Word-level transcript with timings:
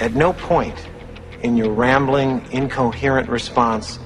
At 0.00 0.14
no 0.14 0.32
point 0.32 0.74
in 1.44 1.56
your 1.56 1.70
rambling, 1.70 2.44
incoherent 2.50 3.28
response 3.28 4.00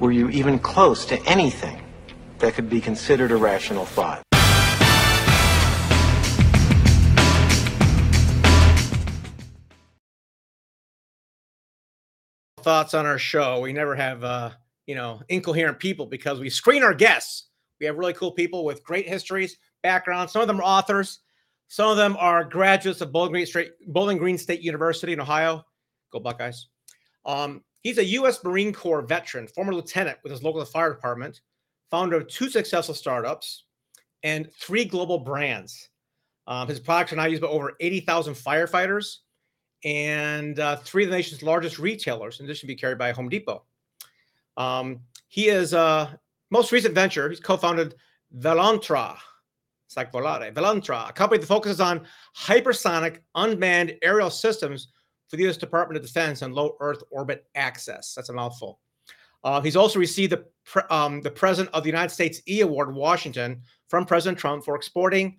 were 0.00 0.10
you 0.10 0.28
even 0.30 0.58
close 0.58 1.04
to 1.06 1.22
anything 1.24 1.80
that 2.38 2.54
could 2.54 2.68
be 2.68 2.80
considered 2.80 3.30
a 3.30 3.36
rational 3.36 3.84
thought. 3.84 4.22
thoughts 12.60 12.92
on 12.92 13.06
our 13.06 13.18
show. 13.18 13.60
We 13.60 13.72
never 13.72 13.94
have, 13.94 14.22
uh, 14.22 14.50
you 14.86 14.94
know, 14.94 15.22
incoherent 15.28 15.78
people 15.78 16.06
because 16.06 16.40
we 16.40 16.50
screen 16.50 16.82
our 16.82 16.92
guests. 16.92 17.48
We 17.80 17.86
have 17.86 17.96
really 17.96 18.12
cool 18.12 18.32
people 18.32 18.64
with 18.64 18.84
great 18.84 19.08
histories, 19.08 19.56
backgrounds. 19.82 20.32
Some 20.32 20.42
of 20.42 20.48
them 20.48 20.60
are 20.60 20.64
authors. 20.64 21.20
Some 21.70 21.88
of 21.88 21.96
them 21.96 22.16
are 22.18 22.42
graduates 22.42 23.00
of 23.00 23.12
Bowling 23.12 23.30
Green 23.30 23.46
State, 23.46 23.70
Bowling 23.86 24.18
Green 24.18 24.36
State 24.36 24.60
University 24.60 25.12
in 25.12 25.20
Ohio. 25.20 25.64
Go 26.10 26.18
Buckeyes. 26.18 26.66
Um, 27.24 27.62
he's 27.82 27.98
a 27.98 28.04
U.S. 28.04 28.42
Marine 28.42 28.72
Corps 28.72 29.02
veteran, 29.02 29.46
former 29.46 29.72
lieutenant 29.72 30.18
with 30.24 30.32
his 30.32 30.42
local 30.42 30.64
fire 30.64 30.92
department, 30.92 31.42
founder 31.88 32.16
of 32.16 32.26
two 32.26 32.50
successful 32.50 32.92
startups 32.92 33.66
and 34.24 34.52
three 34.52 34.84
global 34.84 35.20
brands. 35.20 35.90
Um, 36.48 36.66
his 36.66 36.80
products 36.80 37.12
are 37.12 37.16
now 37.16 37.26
used 37.26 37.40
by 37.40 37.46
over 37.46 37.76
80,000 37.78 38.34
firefighters 38.34 39.18
and 39.84 40.58
uh, 40.58 40.74
three 40.74 41.04
of 41.04 41.10
the 41.10 41.16
nation's 41.16 41.44
largest 41.44 41.78
retailers, 41.78 42.40
in 42.40 42.46
addition 42.46 42.62
to 42.62 42.74
be 42.74 42.74
carried 42.74 42.98
by 42.98 43.12
Home 43.12 43.28
Depot. 43.28 43.62
Um, 44.56 45.02
he 45.28 45.46
is 45.46 45.72
uh, 45.72 46.10
most 46.50 46.72
recent 46.72 46.96
venture. 46.96 47.28
He's 47.28 47.38
co-founded 47.38 47.94
Velontra. 48.36 49.16
Volare, 49.94 50.52
Velontra, 50.52 51.08
a 51.08 51.12
company 51.12 51.40
that 51.40 51.46
focuses 51.46 51.80
on 51.80 52.06
hypersonic 52.36 53.18
unmanned 53.34 53.96
aerial 54.02 54.30
systems 54.30 54.88
for 55.28 55.36
the 55.36 55.44
U.S. 55.44 55.56
Department 55.56 55.96
of 55.96 56.06
Defense 56.06 56.42
and 56.42 56.54
low 56.54 56.76
Earth 56.80 57.02
orbit 57.10 57.46
access. 57.54 58.14
That's 58.14 58.28
a 58.28 58.32
mouthful. 58.32 58.80
Uh, 59.42 59.60
he's 59.60 59.76
also 59.76 59.98
received 59.98 60.32
the 60.32 60.44
pre- 60.64 60.82
um, 60.90 61.20
the 61.22 61.30
President 61.30 61.74
of 61.74 61.82
the 61.82 61.88
United 61.88 62.10
States 62.10 62.42
E 62.46 62.60
Award 62.60 62.94
Washington 62.94 63.62
from 63.88 64.04
President 64.04 64.38
Trump 64.38 64.64
for 64.64 64.76
exporting, 64.76 65.38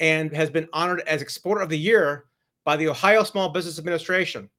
and 0.00 0.34
has 0.34 0.50
been 0.50 0.68
honored 0.72 1.00
as 1.06 1.22
Exporter 1.22 1.62
of 1.62 1.68
the 1.68 1.78
Year 1.78 2.24
by 2.64 2.76
the 2.76 2.88
Ohio 2.88 3.22
Small 3.22 3.48
Business 3.50 3.78
Administration. 3.78 4.50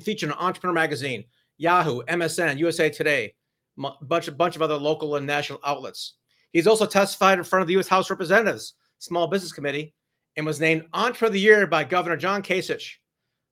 Featured 0.00 0.30
in 0.30 0.36
Entrepreneur 0.36 0.74
Magazine, 0.74 1.24
Yahoo, 1.56 2.02
MSN, 2.02 2.58
USA 2.58 2.90
Today, 2.90 3.34
a 3.82 3.90
bunch 4.02 4.36
bunch 4.36 4.54
of 4.54 4.62
other 4.62 4.76
local 4.76 5.16
and 5.16 5.26
national 5.26 5.60
outlets. 5.64 6.14
He's 6.52 6.66
also 6.66 6.86
testified 6.86 7.38
in 7.38 7.44
front 7.44 7.62
of 7.62 7.66
the 7.66 7.74
U.S. 7.74 7.88
House 7.88 8.10
Representatives 8.10 8.74
Small 8.98 9.26
Business 9.26 9.52
Committee 9.52 9.94
and 10.36 10.46
was 10.46 10.60
named 10.60 10.84
Entrepreneur 10.92 11.28
of 11.28 11.32
the 11.32 11.40
Year 11.40 11.66
by 11.66 11.84
Governor 11.84 12.16
John 12.16 12.42
Kasich. 12.42 12.94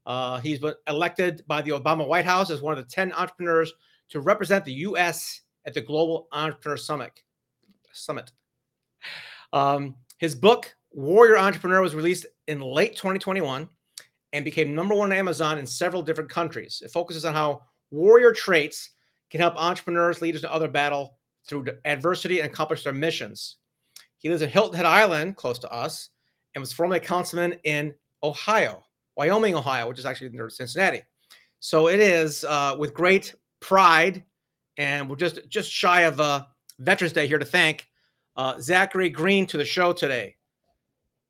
Uh, 0.06 0.39
he's 0.39 0.61
been 0.61 0.75
elected 0.86 1.42
by 1.47 1.61
the 1.62 1.72
Obama 1.72 2.06
White 2.06 2.24
House 2.24 2.50
as 2.50 2.62
one 2.62 2.77
of 2.77 2.78
the 2.78 2.91
10 2.91 3.12
entrepreneurs 3.12 3.72
to 4.11 4.20
represent 4.20 4.64
the 4.64 4.72
U.S. 4.72 5.42
at 5.64 5.74
the 5.74 5.80
Global 5.80 6.28
Entrepreneur 6.33 6.77
Summit. 6.77 7.12
Summit. 7.92 8.30
Um, 9.52 9.97
his 10.19 10.34
book, 10.34 10.74
Warrior 10.92 11.39
Entrepreneur, 11.39 11.83
was 11.83 11.94
released 11.94 12.27
in 12.47 12.61
late 12.61 12.97
2021 12.97 13.69
and 14.33 14.44
became 14.44 14.74
number 14.74 14.94
one 14.94 15.12
on 15.12 15.19
Amazon 15.19 15.58
in 15.58 15.67
several 15.67 16.02
different 16.02 16.30
countries. 16.30 16.83
It 16.84 16.91
focuses 16.91 17.24
on 17.24 17.34
how 17.34 17.62
warrior 17.91 18.33
traits 18.33 18.91
can 19.30 19.41
help 19.41 19.56
entrepreneurs, 19.56 20.22
leaders, 20.22 20.44
and 20.44 20.52
other 20.52 20.69
battle 20.69 21.16
through 21.47 21.66
adversity 21.84 22.41
and 22.41 22.50
accomplish 22.50 22.84
their 22.84 22.92
missions. 22.92 23.56
He 24.19 24.28
lives 24.28 24.42
in 24.42 24.48
Hilton 24.48 24.77
Head 24.77 24.86
Island, 24.86 25.36
close 25.36 25.58
to 25.61 25.72
us, 25.72 26.11
and 26.55 26.61
was 26.61 26.72
formerly 26.72 26.98
a 26.98 27.00
councilman 27.00 27.55
in 27.64 27.94
Ohio, 28.22 28.84
Wyoming, 29.16 29.55
Ohio, 29.55 29.89
which 29.89 29.98
is 29.98 30.06
actually 30.06 30.30
near 30.30 30.48
Cincinnati. 30.48 31.02
So 31.61 31.89
it 31.89 32.00
is 32.00 32.44
uh, 32.44 32.77
with 32.78 32.94
great 32.94 33.34
pride, 33.61 34.24
and 34.77 35.08
we're 35.08 35.17
just 35.17 35.48
just 35.48 35.70
shy 35.70 36.02
of 36.02 36.20
uh, 36.20 36.45
Veterans 36.79 37.12
Day 37.12 37.27
here 37.27 37.39
to 37.39 37.45
thank 37.45 37.89
uh, 38.36 38.61
Zachary 38.61 39.08
Green 39.08 39.46
to 39.46 39.57
the 39.57 39.64
show 39.64 39.92
today. 39.92 40.36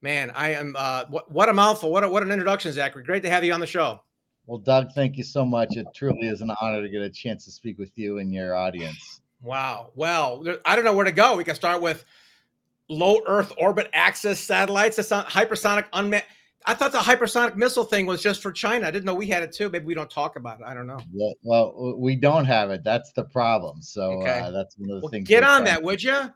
Man, 0.03 0.31
I 0.35 0.53
am. 0.53 0.75
Uh, 0.79 1.05
what, 1.09 1.31
what 1.31 1.49
a 1.49 1.53
mouthful! 1.53 1.91
What 1.91 2.05
a, 2.05 2.09
what 2.09 2.23
an 2.23 2.31
introduction, 2.31 2.73
Zachary. 2.73 3.05
Great 3.05 3.23
to 3.23 3.31
have 3.31 3.45
you 3.45 3.53
on 3.53 3.61
the 3.61 3.67
show. 3.67 4.01
Well, 4.47 4.59
Doug, 4.59 4.93
thank 4.93 5.17
you 5.17 5.25
so 5.25 5.45
much. 5.45 5.77
It 5.77 5.87
truly 5.95 6.29
is 6.29 6.41
an 6.41 6.53
honor 6.61 6.83
to 6.83 6.89
get 6.89 7.03
a 7.03 7.11
chance 7.11 7.45
to 7.47 7.51
speak 7.51 7.79
with 7.79 7.91
you 7.97 8.19
and 8.19 8.33
your 8.33 8.55
audience. 8.55 9.21
Wow. 9.47 9.93
Well, 9.95 10.45
I 10.65 10.75
don't 10.75 10.85
know 10.85 10.93
where 10.93 11.05
to 11.05 11.13
go. 11.13 11.37
We 11.37 11.45
can 11.45 11.55
start 11.55 11.81
with 11.81 12.05
low 12.89 13.21
Earth 13.27 13.53
orbit 13.59 13.89
access 13.93 14.41
satellites. 14.41 14.97
That's 14.97 15.11
not 15.11 15.29
hypersonic 15.29 15.87
unmanned. 15.93 16.25
I 16.69 16.75
thought 16.75 16.91
the 16.91 16.99
hypersonic 16.99 17.55
missile 17.55 17.85
thing 17.85 18.07
was 18.07 18.21
just 18.21 18.43
for 18.43 18.51
China. 18.51 18.89
I 18.89 18.91
didn't 18.91 19.05
know 19.05 19.15
we 19.15 19.29
had 19.29 19.45
it 19.45 19.53
too. 19.53 19.71
Maybe 19.71 19.85
we 19.85 19.95
don't 19.95 20.11
talk 20.11 20.35
about 20.35 20.61
it. 20.61 20.67
I 20.67 20.75
don't 20.75 20.89
know. 20.89 20.99
Yeah, 21.13 21.31
well, 21.45 21.95
we 21.97 22.17
don't 22.17 22.45
have 22.45 22.71
it. 22.71 22.83
That's 22.83 23.13
the 23.13 23.23
problem. 23.23 23.81
So 23.83 24.21
okay. 24.21 24.41
uh, 24.41 24.51
that's 24.51 24.77
one 24.77 24.91
of 24.91 24.97
the 24.97 25.01
well, 25.03 25.11
things. 25.11 25.29
Get 25.29 25.45
on 25.45 25.63
that, 25.63 25.81
would 25.81 26.03
you? 26.03 26.29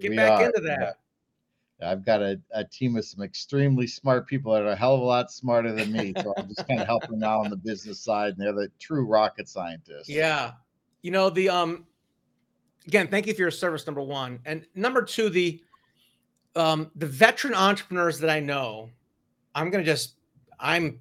Get 0.00 0.10
we 0.10 0.16
back 0.16 0.40
are. 0.40 0.46
into 0.46 0.60
that. 0.62 0.98
Yeah. 1.80 1.90
I've 1.90 2.04
got 2.04 2.20
a, 2.20 2.40
a 2.52 2.64
team 2.64 2.96
of 2.96 3.04
some 3.04 3.22
extremely 3.22 3.86
smart 3.86 4.26
people 4.26 4.52
that 4.54 4.62
are 4.62 4.70
a 4.70 4.76
hell 4.76 4.94
of 4.94 5.02
a 5.02 5.04
lot 5.04 5.30
smarter 5.30 5.72
than 5.72 5.92
me. 5.92 6.14
So 6.20 6.34
I'm 6.36 6.48
just 6.48 6.66
kind 6.66 6.80
of 6.80 6.86
helping 6.86 7.22
out 7.22 7.44
on 7.44 7.50
the 7.50 7.56
business 7.56 8.00
side, 8.00 8.30
and 8.30 8.38
they're 8.38 8.52
the 8.52 8.70
true 8.80 9.06
rocket 9.06 9.48
scientists. 9.48 10.08
Yeah. 10.08 10.52
You 11.02 11.12
know, 11.12 11.30
the 11.30 11.48
um 11.48 11.86
again, 12.86 13.08
thank 13.08 13.26
you 13.26 13.34
for 13.34 13.40
your 13.40 13.50
service, 13.50 13.86
number 13.86 14.02
one. 14.02 14.38
And 14.44 14.66
number 14.74 15.02
two, 15.02 15.28
the 15.28 15.62
um 16.54 16.90
the 16.96 17.06
veteran 17.06 17.54
entrepreneurs 17.54 18.18
that 18.20 18.30
I 18.30 18.40
know, 18.40 18.90
I'm 19.54 19.70
gonna 19.70 19.84
just 19.84 20.16
I'm 20.58 21.00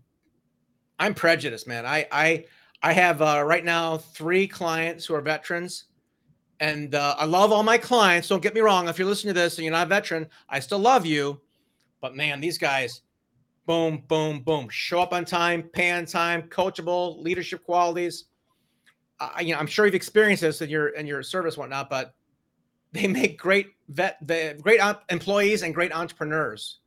I'm 1.00 1.14
prejudiced, 1.14 1.68
man. 1.68 1.86
I 1.86 2.08
I 2.12 2.46
I 2.82 2.94
have 2.94 3.22
uh, 3.22 3.44
right 3.46 3.66
now 3.66 3.98
three 3.98 4.48
clients 4.48 5.06
who 5.06 5.16
are 5.16 5.22
veterans 5.22 5.86
and 6.60 6.96
uh, 6.96 7.16
I 7.18 7.26
love 7.26 7.52
all 7.52 7.64
my 7.64 7.78
clients. 7.78 8.28
Don't 8.28 8.42
get 8.42 8.54
me 8.54 8.62
wrong. 8.62 8.88
If 8.88 8.98
you're 8.98 9.08
listening 9.08 9.34
to 9.34 9.40
this 9.40 9.58
and 9.58 9.66
you're 9.66 9.74
not 9.74 9.88
a 9.88 9.90
veteran, 9.90 10.28
I 10.50 10.60
still 10.60 10.80
love 10.80 11.06
you. 11.06 11.42
But 12.02 12.16
man, 12.16 12.40
these 12.40 12.58
guys, 12.58 13.02
boom, 13.66 14.04
boom, 14.08 14.42
boom, 14.42 14.70
show 14.70 15.02
up 15.02 15.14
on 15.14 15.26
time, 15.26 15.64
pay 15.64 15.92
on 15.92 16.06
time, 16.06 16.44
coachable, 16.44 17.22
leadership 17.22 17.64
qualities. 17.64 18.26
Uh, 19.20 19.30
you 19.42 19.54
know, 19.54 19.60
I'm 19.60 19.68
sure 19.68 19.86
you've 19.86 19.96
experienced 19.96 20.42
this 20.42 20.62
in 20.62 20.70
your 20.70 20.90
in 20.90 21.08
your 21.08 21.24
service, 21.24 21.58
whatnot. 21.58 21.90
But 21.90 22.16
they 22.92 23.08
make 23.08 23.38
great 23.38 23.74
vet, 23.90 24.18
the 24.26 24.58
great 24.62 24.80
employees 25.10 25.64
and 25.64 25.74
great 25.74 25.94
entrepreneurs. 25.94 26.80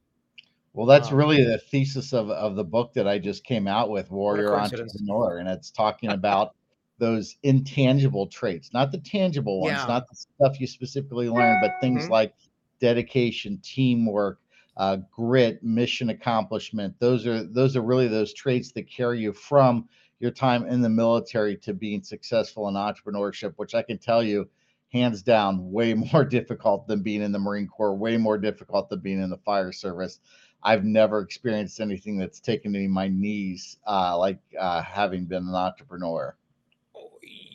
Well, 0.73 0.87
that's 0.87 1.09
um, 1.09 1.15
really 1.15 1.45
the 1.45 1.59
thesis 1.59 2.13
of, 2.13 2.31
of 2.31 2.57
the 2.57 2.65
book 2.65 2.93
that 2.95 3.09
I 3.09 3.19
just 3.19 3.45
came 3.45 3.67
out 3.67 3.91
with, 3.91 4.11
Warrior 4.11 4.55
Entrepreneur, 4.57 5.39
and 5.39 5.49
it's 5.49 5.71
talking 5.71 6.11
about 6.13 6.55
those 6.99 7.37
intangible 7.43 8.27
traits, 8.27 8.73
not 8.73 8.91
the 8.91 8.99
tangible 8.99 9.61
ones, 9.61 9.79
yeah. 9.79 9.87
not 9.87 10.05
the 10.09 10.17
stuff 10.17 10.61
you 10.61 10.67
specifically 10.67 11.29
learn, 11.29 11.59
but 11.63 11.73
things 11.81 12.05
mm-hmm. 12.05 12.13
like 12.13 12.35
dedication, 12.81 13.59
teamwork, 13.63 14.41
uh, 14.77 14.99
grit, 15.11 15.63
mission 15.63 16.11
accomplishment. 16.11 16.95
Those 16.99 17.27
are 17.27 17.43
those 17.43 17.77
are 17.77 17.83
really 17.83 18.09
those 18.09 18.33
traits 18.33 18.73
that 18.73 18.91
carry 18.91 19.21
you 19.21 19.33
from 19.33 19.89
your 20.21 20.31
time 20.31 20.67
in 20.67 20.81
the 20.81 20.89
military 20.89 21.57
to 21.59 21.73
being 21.73 22.03
successful 22.03 22.69
in 22.69 22.75
entrepreneurship, 22.75 23.55
which 23.57 23.75
I 23.75 23.83
can 23.83 23.99
tell 23.99 24.23
you, 24.23 24.49
hands 24.93 25.23
down, 25.23 25.71
way 25.71 25.95
more 26.13 26.25
difficult 26.25 26.87
than 26.87 27.03
being 27.03 27.23
in 27.23 27.33
the 27.33 27.39
Marine 27.39 27.69
Corps, 27.69 27.95
way 27.95 28.17
more 28.17 28.39
difficult 28.39 28.89
than 28.89 29.01
being 29.01 29.23
in 29.23 29.31
the 29.31 29.39
fire 29.39 29.73
service. 29.73 30.21
I've 30.63 30.85
never 30.85 31.21
experienced 31.21 31.81
anything 31.81 32.19
that's 32.19 32.41
taken 32.41 32.73
me 32.73 32.89
my 32.89 33.07
knees 33.09 33.79
uh, 33.87 34.19
like 34.19 34.41
uh, 34.59 34.83
having 34.83 35.25
been 35.25 35.47
an 35.47 35.55
entrepreneur 35.55 36.37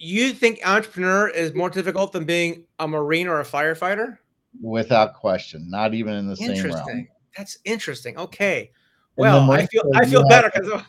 you 0.03 0.33
think 0.33 0.59
entrepreneur 0.65 1.29
is 1.29 1.53
more 1.53 1.69
difficult 1.69 2.11
than 2.11 2.25
being 2.25 2.65
a 2.79 2.87
marine 2.87 3.27
or 3.27 3.39
a 3.39 3.45
firefighter? 3.45 4.17
Without 4.61 5.15
question, 5.15 5.69
not 5.69 5.93
even 5.93 6.13
in 6.13 6.27
the 6.27 6.35
same 6.35 6.71
realm. 6.71 7.07
That's 7.37 7.57
interesting. 7.63 8.17
Okay. 8.17 8.71
Well, 9.15 9.49
I 9.51 9.65
feel 9.65 9.83
I 9.95 10.05
feel 10.05 10.27
better 10.27 10.51
because 10.53 10.81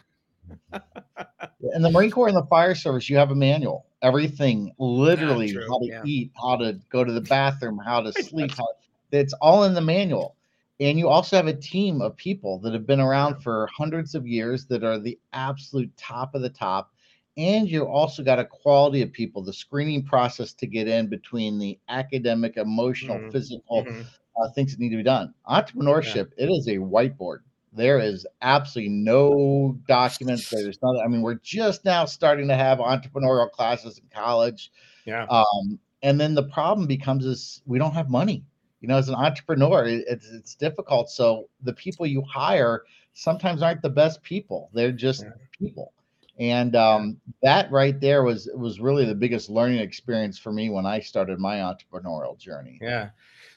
in 1.75 1.83
the 1.83 1.91
Marine 1.91 2.11
Corps 2.11 2.29
and 2.29 2.37
the 2.37 2.47
fire 2.47 2.75
service, 2.75 3.09
you 3.09 3.17
have 3.17 3.31
a 3.31 3.35
manual. 3.35 3.87
Everything, 4.03 4.73
literally, 4.79 5.53
how 5.53 5.79
to 5.79 5.87
yeah. 5.87 6.03
eat, 6.05 6.31
how 6.41 6.57
to 6.57 6.79
go 6.91 7.05
to 7.05 7.13
the 7.13 7.21
bathroom, 7.23 7.79
how 7.79 8.01
to 8.01 8.13
sleep. 8.23 8.53
how, 8.53 8.69
it's 9.13 9.33
all 9.35 9.65
in 9.65 9.75
the 9.75 9.81
manual. 9.81 10.37
And 10.81 10.99
you 10.99 11.09
also 11.09 11.37
have 11.37 11.47
a 11.47 11.55
team 11.55 12.03
of 12.03 12.17
people 12.17 12.59
that 12.61 12.73
have 12.73 12.87
been 12.87 13.01
around 13.01 13.41
for 13.41 13.69
hundreds 13.69 14.15
of 14.15 14.27
years 14.27 14.67
that 14.67 14.83
are 14.83 14.99
the 14.99 15.19
absolute 15.33 15.97
top 15.97 16.35
of 16.35 16.43
the 16.43 16.51
top 16.51 16.91
and 17.37 17.69
you 17.69 17.87
also 17.87 18.23
got 18.23 18.39
a 18.39 18.45
quality 18.45 19.03
of 19.03 19.13
people 19.13 19.43
the 19.43 19.53
screening 19.53 20.05
process 20.05 20.53
to 20.53 20.67
get 20.67 20.87
in 20.87 21.09
between 21.09 21.59
the 21.59 21.79
academic 21.89 22.57
emotional 22.57 23.19
mm-hmm. 23.19 23.31
physical 23.31 23.85
mm-hmm. 23.85 24.03
Uh, 24.37 24.51
things 24.51 24.73
that 24.73 24.81
need 24.81 24.91
to 24.91 24.97
be 24.97 25.03
done 25.03 25.33
entrepreneurship 25.49 26.29
yeah. 26.37 26.45
it 26.45 26.51
is 26.51 26.67
a 26.67 26.77
whiteboard 26.77 27.39
there 27.75 27.99
is 27.99 28.26
absolutely 28.43 28.93
no 28.93 29.79
documents 29.87 30.49
there's 30.50 30.79
nothing 30.82 31.03
i 31.05 31.09
mean 31.09 31.23
we're 31.23 31.35
just 31.35 31.85
now 31.85 32.05
starting 32.05 32.49
to 32.49 32.55
have 32.55 32.79
entrepreneurial 32.79 33.50
classes 33.50 33.99
in 33.99 34.05
college 34.15 34.71
yeah 35.05 35.26
um, 35.31 35.79
and 36.03 36.21
then 36.21 36.35
the 36.35 36.43
problem 36.43 36.87
becomes 36.87 37.25
is 37.25 37.62
we 37.67 37.79
don't 37.79 37.94
have 37.94 38.09
money 38.09 38.44
you 38.85 38.88
know, 38.88 38.99
as 38.99 39.09
an 39.09 39.15
entrepreneur, 39.15 39.87
it's 39.87 40.29
it's 40.31 40.55
difficult. 40.55 41.09
So 41.09 41.49
the 41.62 41.73
people 41.73 42.05
you 42.05 42.21
hire 42.21 42.82
sometimes 43.15 43.62
aren't 43.62 43.81
the 43.81 43.88
best 43.88 44.23
people. 44.23 44.69
They're 44.75 44.93
just 44.93 45.23
yeah. 45.23 45.31
people. 45.59 45.94
And 46.38 46.77
um, 46.77 47.19
that 47.43 47.73
right 47.73 47.99
there 47.99 48.25
was 48.25 48.47
was 48.55 48.81
really 48.81 49.06
the 49.06 49.15
biggest 49.15 49.49
learning 49.49 49.79
experience 49.79 50.38
for 50.38 50.53
me 50.53 50.69
when 50.69 50.85
I 50.85 51.00
started 51.00 51.38
my 51.38 51.61
entrepreneurial 51.61 52.37
journey. 52.37 52.79
Yeah. 52.82 53.09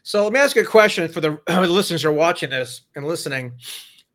So 0.02 0.24
let 0.24 0.32
me 0.32 0.40
ask 0.40 0.56
you 0.56 0.62
a 0.62 0.66
question 0.66 1.12
for 1.12 1.20
the, 1.20 1.42
the 1.48 1.68
listeners 1.68 2.04
who 2.04 2.08
are 2.08 2.14
watching 2.14 2.50
this 2.50 2.84
and 2.96 3.06
listening. 3.06 3.52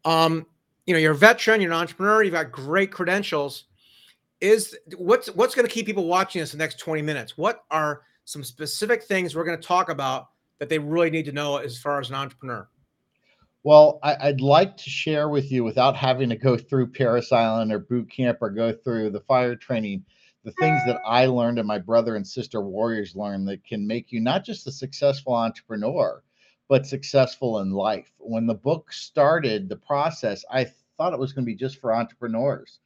Um, 0.05 0.47
you 0.87 0.95
know, 0.95 1.01
you're 1.01 1.13
a 1.13 1.17
veteran, 1.17 1.61
you're 1.61 1.71
an 1.71 1.79
entrepreneur, 1.79 2.23
you've 2.23 2.33
got 2.33 2.51
great 2.51 2.91
credentials. 2.91 3.65
Is 4.41 4.77
what's 4.97 5.29
what's 5.29 5.55
going 5.55 5.67
to 5.67 5.73
keep 5.73 5.87
people 5.87 6.07
watching 6.07 6.41
this 6.41 6.53
the 6.53 6.59
next 6.59 6.79
20 6.81 7.03
minutes? 7.03 7.39
What 7.39 7.65
are 7.71 8.03
some 8.25 8.43
specific 8.43 9.05
things 9.05 9.35
we're 9.35 9.45
going 9.45 9.61
to 9.61 9.67
talk 9.67 9.89
about 9.89 10.29
that 10.59 10.69
they 10.69 10.79
really 10.79 11.11
need 11.11 11.25
to 11.27 11.33
know 11.33 11.59
as 11.59 11.79
far 11.79 12.01
as 12.01 12.09
an 12.09 12.17
entrepreneur? 12.17 12.69
Well, 13.65 14.01
I, 14.03 14.27
would 14.27 14.41
like 14.41 14.77
to 14.79 14.91
share 14.91 15.29
with 15.29 15.53
you 15.53 15.63
without 15.63 15.95
having 15.95 16.29
to 16.31 16.37
go 16.37 16.57
through 16.57 16.89
Parris 16.89 17.31
Island 17.31 17.73
or 17.73 17.79
boot 17.79 18.11
camp 18.11 18.39
or 18.41 18.51
go 18.51 18.73
through 18.73 19.11
the 19.11 19.21
fire 19.21 19.55
training, 19.55 20.05
the 20.45 20.51
things 20.53 20.81
that 20.87 21.01
I 21.07 21.27
learned 21.27 21.61
and 21.61 21.69
my 21.69 21.79
brother 21.79 22.17
and 22.17 22.27
sister 22.27 22.61
warriors 22.61 23.15
learned 23.15 23.47
that 23.47 23.65
can 23.65 23.87
make 23.87 24.11
you 24.11 24.21
not 24.21 24.45
just 24.45 24.67
a 24.67 24.73
successful 24.73 25.35
entrepreneur, 25.35 26.25
but 26.73 26.87
successful 26.87 27.59
in 27.59 27.71
life. 27.71 28.11
When 28.17 28.47
the 28.47 28.55
book 28.55 28.95
started, 28.95 29.69
the 29.69 29.77
process, 29.77 30.43
I 30.51 30.65
thought 30.97 31.13
it 31.13 31.19
was 31.19 31.35
going 31.35 31.45
to 31.45 31.53
be 31.53 31.55
just 31.55 31.79
for 31.79 31.95
entrepreneurs. 31.95 32.79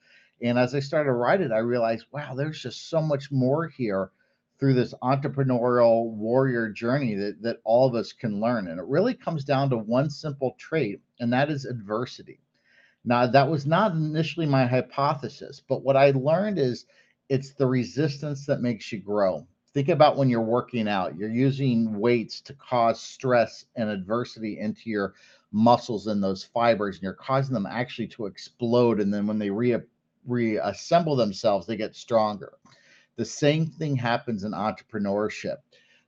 And 0.42 0.58
as 0.58 0.74
I 0.74 0.80
started 0.80 1.06
to 1.06 1.12
write 1.12 1.40
it, 1.40 1.52
I 1.52 1.58
realized, 1.58 2.06
wow, 2.10 2.34
there's 2.34 2.60
just 2.60 2.90
so 2.90 3.00
much 3.00 3.30
more 3.30 3.68
here 3.68 4.10
through 4.58 4.74
this 4.74 4.92
entrepreneurial 5.04 6.10
warrior 6.10 6.68
journey 6.68 7.14
that, 7.14 7.40
that 7.42 7.60
all 7.62 7.86
of 7.86 7.94
us 7.94 8.12
can 8.12 8.40
learn. 8.40 8.66
And 8.66 8.80
it 8.80 8.86
really 8.88 9.14
comes 9.14 9.44
down 9.44 9.70
to 9.70 9.76
one 9.78 10.10
simple 10.10 10.56
trait, 10.58 11.00
and 11.20 11.32
that 11.32 11.48
is 11.48 11.64
adversity. 11.64 12.40
Now, 13.04 13.28
that 13.28 13.48
was 13.48 13.66
not 13.66 13.92
initially 13.92 14.46
my 14.46 14.66
hypothesis, 14.66 15.62
but 15.68 15.84
what 15.84 15.96
I 15.96 16.10
learned 16.10 16.58
is 16.58 16.86
it's 17.28 17.54
the 17.54 17.68
resistance 17.68 18.46
that 18.46 18.62
makes 18.62 18.90
you 18.90 18.98
grow. 18.98 19.46
Think 19.76 19.90
about 19.90 20.17
when 20.17 20.31
you're 20.31 20.40
working 20.40 20.88
out, 20.88 21.19
you're 21.19 21.28
using 21.28 22.00
weights 22.00 22.40
to 22.40 22.55
cause 22.55 22.99
stress 22.99 23.67
and 23.76 23.90
adversity 23.90 24.58
into 24.58 24.88
your 24.88 25.12
muscles 25.52 26.06
and 26.06 26.25
those 26.25 26.43
fibers, 26.43 26.96
and 26.96 27.02
you're 27.02 27.12
causing 27.12 27.52
them 27.52 27.67
actually 27.67 28.06
to 28.06 28.25
explode. 28.25 29.00
And 29.00 29.12
then 29.12 29.26
when 29.26 29.38
they 29.38 29.50
re- 29.50 29.76
reassemble 30.26 31.14
themselves, 31.14 31.67
they 31.67 31.76
get 31.76 31.94
stronger. 31.94 32.55
The 33.17 33.26
same 33.26 33.67
thing 33.67 33.94
happens 33.96 34.44
in 34.44 34.52
entrepreneurship. 34.52 35.56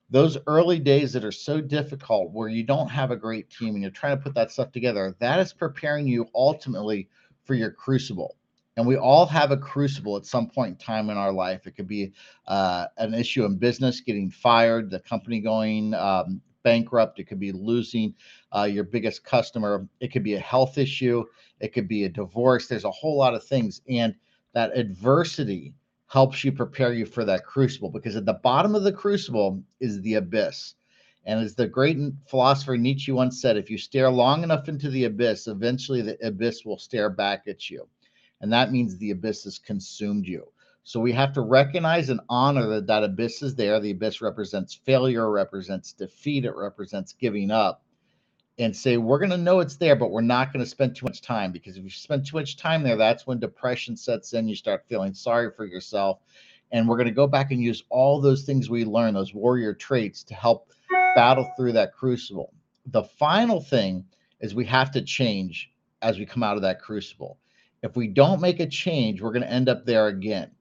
Those 0.09 0.39
early 0.47 0.79
days 0.79 1.13
that 1.13 1.23
are 1.23 1.31
so 1.31 1.61
difficult, 1.61 2.31
where 2.31 2.49
you 2.49 2.63
don't 2.63 2.89
have 2.89 3.11
a 3.11 3.15
great 3.15 3.51
team 3.51 3.75
and 3.75 3.83
you're 3.83 3.91
trying 3.91 4.17
to 4.17 4.23
put 4.23 4.33
that 4.33 4.49
stuff 4.49 4.71
together, 4.71 5.15
that 5.19 5.39
is 5.39 5.53
preparing 5.53 6.07
you 6.07 6.27
ultimately 6.33 7.07
for 7.43 7.53
your 7.53 7.69
crucible. 7.69 8.35
And 8.79 8.87
we 8.87 8.95
all 8.95 9.25
have 9.25 9.51
a 9.51 9.57
crucible 9.57 10.15
at 10.15 10.25
some 10.25 10.49
point 10.49 10.69
in 10.69 10.75
time 10.77 11.09
in 11.09 11.17
our 11.17 11.33
life. 11.33 11.67
It 11.67 11.71
could 11.75 11.85
be 11.85 12.13
uh, 12.47 12.85
an 12.97 13.13
issue 13.13 13.43
in 13.43 13.57
business, 13.57 13.99
getting 13.99 14.31
fired, 14.31 14.89
the 14.89 15.01
company 15.01 15.41
going 15.41 15.93
um, 15.95 16.39
bankrupt. 16.63 17.19
It 17.19 17.25
could 17.25 17.41
be 17.41 17.51
losing 17.51 18.15
uh, 18.55 18.63
your 18.63 18.85
biggest 18.85 19.25
customer. 19.25 19.85
It 19.99 20.13
could 20.13 20.23
be 20.23 20.35
a 20.35 20.39
health 20.39 20.77
issue. 20.77 21.25
It 21.59 21.73
could 21.73 21.89
be 21.89 22.05
a 22.05 22.09
divorce. 22.09 22.67
There's 22.67 22.85
a 22.85 22.91
whole 22.91 23.17
lot 23.17 23.33
of 23.33 23.43
things. 23.43 23.81
And 23.89 24.15
that 24.53 24.71
adversity 24.77 25.73
helps 26.07 26.45
you 26.45 26.53
prepare 26.53 26.93
you 26.93 27.05
for 27.05 27.25
that 27.25 27.45
crucible 27.45 27.89
because 27.89 28.15
at 28.15 28.25
the 28.25 28.39
bottom 28.43 28.75
of 28.75 28.83
the 28.83 28.93
crucible 28.93 29.61
is 29.81 30.01
the 30.03 30.13
abyss. 30.13 30.75
And 31.25 31.41
as 31.41 31.53
the 31.53 31.67
great 31.67 31.97
philosopher 32.29 32.77
Nietzsche 32.77 33.11
once 33.11 33.41
said, 33.41 33.57
if 33.57 33.69
you 33.69 33.77
stare 33.77 34.09
long 34.09 34.41
enough 34.41 34.69
into 34.69 34.89
the 34.89 35.03
abyss, 35.03 35.47
eventually 35.47 36.01
the 36.01 36.17
abyss 36.25 36.63
will 36.63 36.79
stare 36.79 37.09
back 37.09 37.43
at 37.45 37.69
you. 37.69 37.85
And 38.41 38.53
that 38.53 38.71
means 38.71 38.97
the 38.97 39.11
abyss 39.11 39.43
has 39.43 39.59
consumed 39.59 40.25
you. 40.25 40.51
So 40.83 40.99
we 40.99 41.11
have 41.11 41.33
to 41.33 41.41
recognize 41.41 42.09
and 42.09 42.21
honor 42.29 42.67
that 42.67 42.87
that 42.87 43.03
abyss 43.03 43.41
is 43.43 43.55
there. 43.55 43.79
The 43.79 43.91
abyss 43.91 44.21
represents 44.21 44.73
failure, 44.73 45.29
represents 45.29 45.93
defeat, 45.93 46.45
it 46.45 46.55
represents 46.55 47.13
giving 47.13 47.51
up 47.51 47.83
and 48.59 48.75
say 48.75 48.97
we're 48.97 49.17
going 49.17 49.31
to 49.31 49.37
know 49.37 49.61
it's 49.61 49.77
there 49.77 49.95
but 49.95 50.11
we're 50.11 50.21
not 50.21 50.51
going 50.51 50.63
to 50.63 50.69
spend 50.69 50.95
too 50.95 51.05
much 51.05 51.21
time 51.21 51.51
because 51.51 51.77
if 51.77 51.83
you 51.83 51.89
spend 51.89 52.25
too 52.25 52.35
much 52.37 52.57
time 52.57 52.83
there 52.83 52.97
that's 52.97 53.25
when 53.25 53.39
depression 53.39 53.95
sets 53.95 54.33
in 54.33 54.47
you 54.47 54.55
start 54.55 54.85
feeling 54.87 55.13
sorry 55.13 55.49
for 55.55 55.65
yourself 55.65 56.19
and 56.71 56.87
we're 56.87 56.97
going 56.97 57.07
to 57.07 57.13
go 57.13 57.25
back 57.25 57.51
and 57.51 57.63
use 57.63 57.83
all 57.89 58.21
those 58.21 58.43
things 58.43 58.69
we 58.69 58.85
learned 58.85 59.15
those 59.15 59.33
warrior 59.33 59.73
traits 59.73 60.23
to 60.23 60.35
help 60.35 60.71
battle 61.15 61.49
through 61.57 61.71
that 61.71 61.93
crucible 61.93 62.53
the 62.87 63.03
final 63.03 63.61
thing 63.61 64.05
is 64.41 64.53
we 64.53 64.65
have 64.65 64.91
to 64.91 65.01
change 65.01 65.71
as 66.01 66.19
we 66.19 66.25
come 66.25 66.43
out 66.43 66.55
of 66.55 66.61
that 66.61 66.81
crucible 66.81 67.37
if 67.83 67.95
we 67.95 68.07
don't 68.07 68.41
make 68.41 68.59
a 68.59 68.67
change 68.67 69.21
we're 69.21 69.31
going 69.31 69.41
to 69.43 69.51
end 69.51 69.69
up 69.69 69.85
there 69.85 70.07
again 70.07 70.51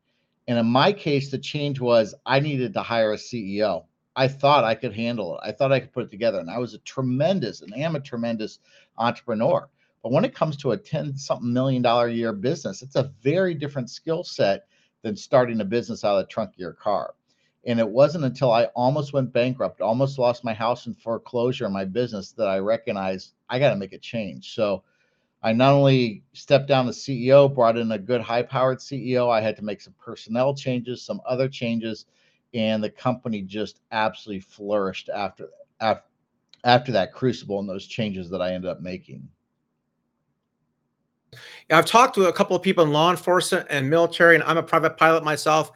and 0.46 0.58
in 0.58 0.66
my 0.66 0.92
case 0.92 1.30
the 1.30 1.38
change 1.38 1.80
was 1.80 2.14
i 2.26 2.40
needed 2.40 2.72
to 2.72 2.82
hire 2.82 3.12
a 3.12 3.16
ceo 3.16 3.84
I 4.18 4.26
thought 4.26 4.64
I 4.64 4.74
could 4.74 4.94
handle 4.94 5.36
it. 5.36 5.42
I 5.44 5.52
thought 5.52 5.70
I 5.70 5.78
could 5.78 5.92
put 5.92 6.06
it 6.06 6.10
together. 6.10 6.40
And 6.40 6.50
I 6.50 6.58
was 6.58 6.74
a 6.74 6.78
tremendous 6.78 7.62
and 7.62 7.72
am 7.76 7.94
a 7.94 8.00
tremendous 8.00 8.58
entrepreneur. 8.96 9.68
But 10.02 10.10
when 10.10 10.24
it 10.24 10.34
comes 10.34 10.56
to 10.56 10.72
a 10.72 10.76
10 10.76 11.16
something 11.16 11.52
million 11.52 11.82
dollar 11.82 12.08
a 12.08 12.12
year 12.12 12.32
business, 12.32 12.82
it's 12.82 12.96
a 12.96 13.12
very 13.22 13.54
different 13.54 13.90
skill 13.90 14.24
set 14.24 14.66
than 15.02 15.16
starting 15.16 15.60
a 15.60 15.64
business 15.64 16.02
out 16.02 16.18
of 16.18 16.24
the 16.24 16.32
trunk 16.32 16.50
of 16.50 16.58
your 16.58 16.72
car. 16.72 17.14
And 17.64 17.78
it 17.78 17.88
wasn't 17.88 18.24
until 18.24 18.50
I 18.50 18.64
almost 18.74 19.12
went 19.12 19.32
bankrupt, 19.32 19.80
almost 19.80 20.18
lost 20.18 20.42
my 20.42 20.54
house 20.54 20.88
in 20.88 20.94
foreclosure 20.96 21.66
in 21.66 21.72
my 21.72 21.84
business 21.84 22.32
that 22.32 22.48
I 22.48 22.58
recognized 22.58 23.34
I 23.48 23.60
got 23.60 23.70
to 23.70 23.76
make 23.76 23.92
a 23.92 23.98
change. 23.98 24.52
So 24.52 24.82
I 25.42 25.52
not 25.52 25.72
only 25.72 26.24
stepped 26.32 26.66
down 26.66 26.88
as 26.88 26.98
CEO, 26.98 27.52
brought 27.52 27.76
in 27.76 27.92
a 27.92 27.98
good 27.98 28.20
high 28.20 28.42
powered 28.42 28.78
CEO, 28.78 29.30
I 29.30 29.40
had 29.40 29.56
to 29.56 29.64
make 29.64 29.80
some 29.80 29.94
personnel 29.98 30.54
changes, 30.54 31.02
some 31.02 31.20
other 31.26 31.48
changes 31.48 32.06
and 32.54 32.82
the 32.82 32.90
company 32.90 33.42
just 33.42 33.80
absolutely 33.92 34.40
flourished 34.40 35.08
after 35.08 35.48
after 35.80 36.04
after 36.64 36.90
that 36.92 37.12
crucible 37.12 37.60
and 37.60 37.68
those 37.68 37.86
changes 37.86 38.28
that 38.30 38.42
I 38.42 38.52
ended 38.52 38.70
up 38.70 38.80
making. 38.80 39.28
I've 41.70 41.86
talked 41.86 42.14
to 42.16 42.26
a 42.26 42.32
couple 42.32 42.56
of 42.56 42.62
people 42.62 42.82
in 42.84 42.90
law 42.90 43.10
enforcement 43.10 43.66
and 43.70 43.88
military, 43.88 44.34
and 44.34 44.42
I'm 44.44 44.56
a 44.56 44.62
private 44.62 44.96
pilot 44.96 45.22
myself. 45.22 45.70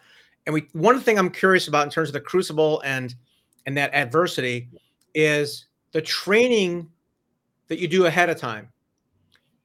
And 0.47 0.55
we 0.55 0.67
one 0.73 0.99
thing 1.01 1.19
I'm 1.19 1.31
curious 1.31 1.69
about 1.69 1.85
in 1.85 1.91
terms 1.91 2.09
of 2.09 2.15
the 2.15 2.21
crucible 2.21 2.81
and 2.85 3.15
and 3.67 3.77
that 3.77 3.95
adversity 3.95 4.71
is 5.15 5.67
the 5.93 6.03
training 6.03 6.89
that 7.69 7.79
you 7.79 7.87
do 7.87 8.07
ahead 8.07 8.29
of 8.29 8.39
time. 8.39 8.69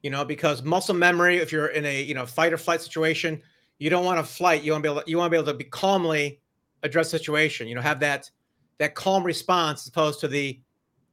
You 0.08 0.12
know, 0.12 0.24
because 0.24 0.64
muscle 0.64 0.96
memory, 0.96 1.36
if 1.36 1.52
you're 1.52 1.68
in 1.68 1.86
a 1.86 2.02
you 2.02 2.14
know 2.14 2.26
fight 2.26 2.54
or 2.54 2.58
flight 2.58 2.80
situation, 2.80 3.42
you 3.78 3.90
don't 3.90 4.06
want 4.06 4.18
to 4.18 4.24
flight. 4.24 4.64
You 4.64 4.72
want 4.72 4.82
to 4.86 4.88
be 4.88 4.94
able 4.94 5.02
to, 5.02 5.12
you 5.12 5.18
want 5.18 5.28
to 5.28 5.32
be 5.32 5.36
able 5.36 5.52
to 5.52 5.54
be 5.54 5.66
calmly 5.66 6.40
address 6.82 7.10
situation. 7.10 7.68
You 7.68 7.76
know, 7.76 7.82
have 7.82 8.00
that 8.00 8.32
that 8.78 8.96
calm 8.96 9.22
response 9.26 9.84
as 9.84 9.90
opposed 9.90 10.22
to 10.22 10.30
the 10.30 10.62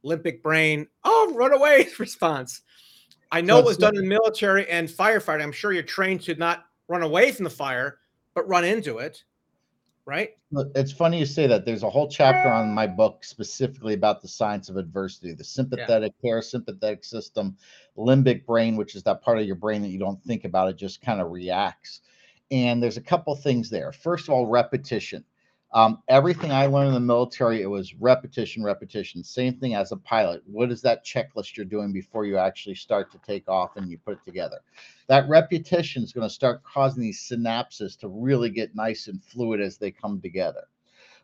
limbic 0.05 0.41
brain, 0.41 0.87
oh, 1.03 1.33
run 1.35 1.51
away 1.51 1.89
response. 1.99 2.61
I 3.33 3.41
know 3.41 3.59
it 3.59 3.65
was 3.65 3.75
done 3.75 3.97
in 3.97 4.07
military 4.07 4.65
and 4.69 4.87
firefighting. 4.87 5.43
I'm 5.43 5.51
sure 5.51 5.73
you're 5.73 5.83
trained 5.83 6.21
to 6.21 6.35
not 6.35 6.63
run 6.87 7.01
away 7.01 7.33
from 7.33 7.43
the 7.43 7.49
fire, 7.49 7.97
but 8.33 8.47
run 8.47 8.63
into 8.63 8.99
it. 8.99 9.25
Right. 10.07 10.31
It's 10.75 10.91
funny 10.91 11.17
you 11.17 11.25
say 11.25 11.47
that. 11.47 11.65
There's 11.65 11.81
a 11.81 11.89
whole 11.89 12.07
chapter 12.07 12.47
on 12.47 12.73
my 12.73 12.85
book 12.85 13.23
specifically 13.23 13.95
about 13.95 14.21
the 14.21 14.27
science 14.27 14.69
of 14.69 14.77
adversity, 14.77 15.33
the 15.33 15.43
sympathetic 15.43 16.13
yeah. 16.21 16.31
parasympathetic 16.31 17.03
system, 17.03 17.57
limbic 17.97 18.45
brain, 18.45 18.75
which 18.75 18.95
is 18.95 19.01
that 19.03 19.23
part 19.23 19.39
of 19.39 19.47
your 19.47 19.55
brain 19.55 19.81
that 19.81 19.89
you 19.89 19.97
don't 19.97 20.23
think 20.23 20.45
about, 20.45 20.69
it 20.69 20.75
just 20.75 21.01
kind 21.01 21.19
of 21.19 21.31
reacts. 21.31 22.01
And 22.51 22.83
there's 22.83 22.97
a 22.97 23.01
couple 23.01 23.35
things 23.35 23.71
there. 23.71 23.91
First 23.91 24.27
of 24.27 24.35
all, 24.35 24.45
repetition 24.45 25.23
um, 25.75 26.01
everything 26.07 26.53
I 26.53 26.67
learned 26.67 26.87
in 26.87 26.93
the 26.93 27.01
military, 27.01 27.61
it 27.61 27.65
was 27.65 27.93
repetition, 27.95 28.63
repetition. 28.63 29.21
Same 29.25 29.55
thing 29.59 29.75
as 29.75 29.91
a 29.91 29.97
pilot. 29.97 30.41
What 30.45 30.71
is 30.71 30.81
that 30.83 31.05
checklist 31.05 31.57
you're 31.57 31.65
doing 31.65 31.91
before 31.91 32.23
you 32.25 32.37
actually 32.37 32.75
start 32.75 33.11
to 33.11 33.19
take 33.27 33.49
off 33.49 33.75
and 33.75 33.91
you 33.91 33.97
put 33.97 34.13
it 34.13 34.23
together? 34.23 34.59
That 35.07 35.27
repetition 35.27 36.01
is 36.01 36.13
going 36.13 36.25
to 36.25 36.33
start 36.33 36.63
causing 36.63 37.03
these 37.03 37.27
synapses 37.29 37.99
to 37.99 38.07
really 38.07 38.49
get 38.49 38.73
nice 38.73 39.09
and 39.09 39.21
fluid 39.21 39.59
as 39.59 39.77
they 39.77 39.91
come 39.91 40.21
together. 40.21 40.63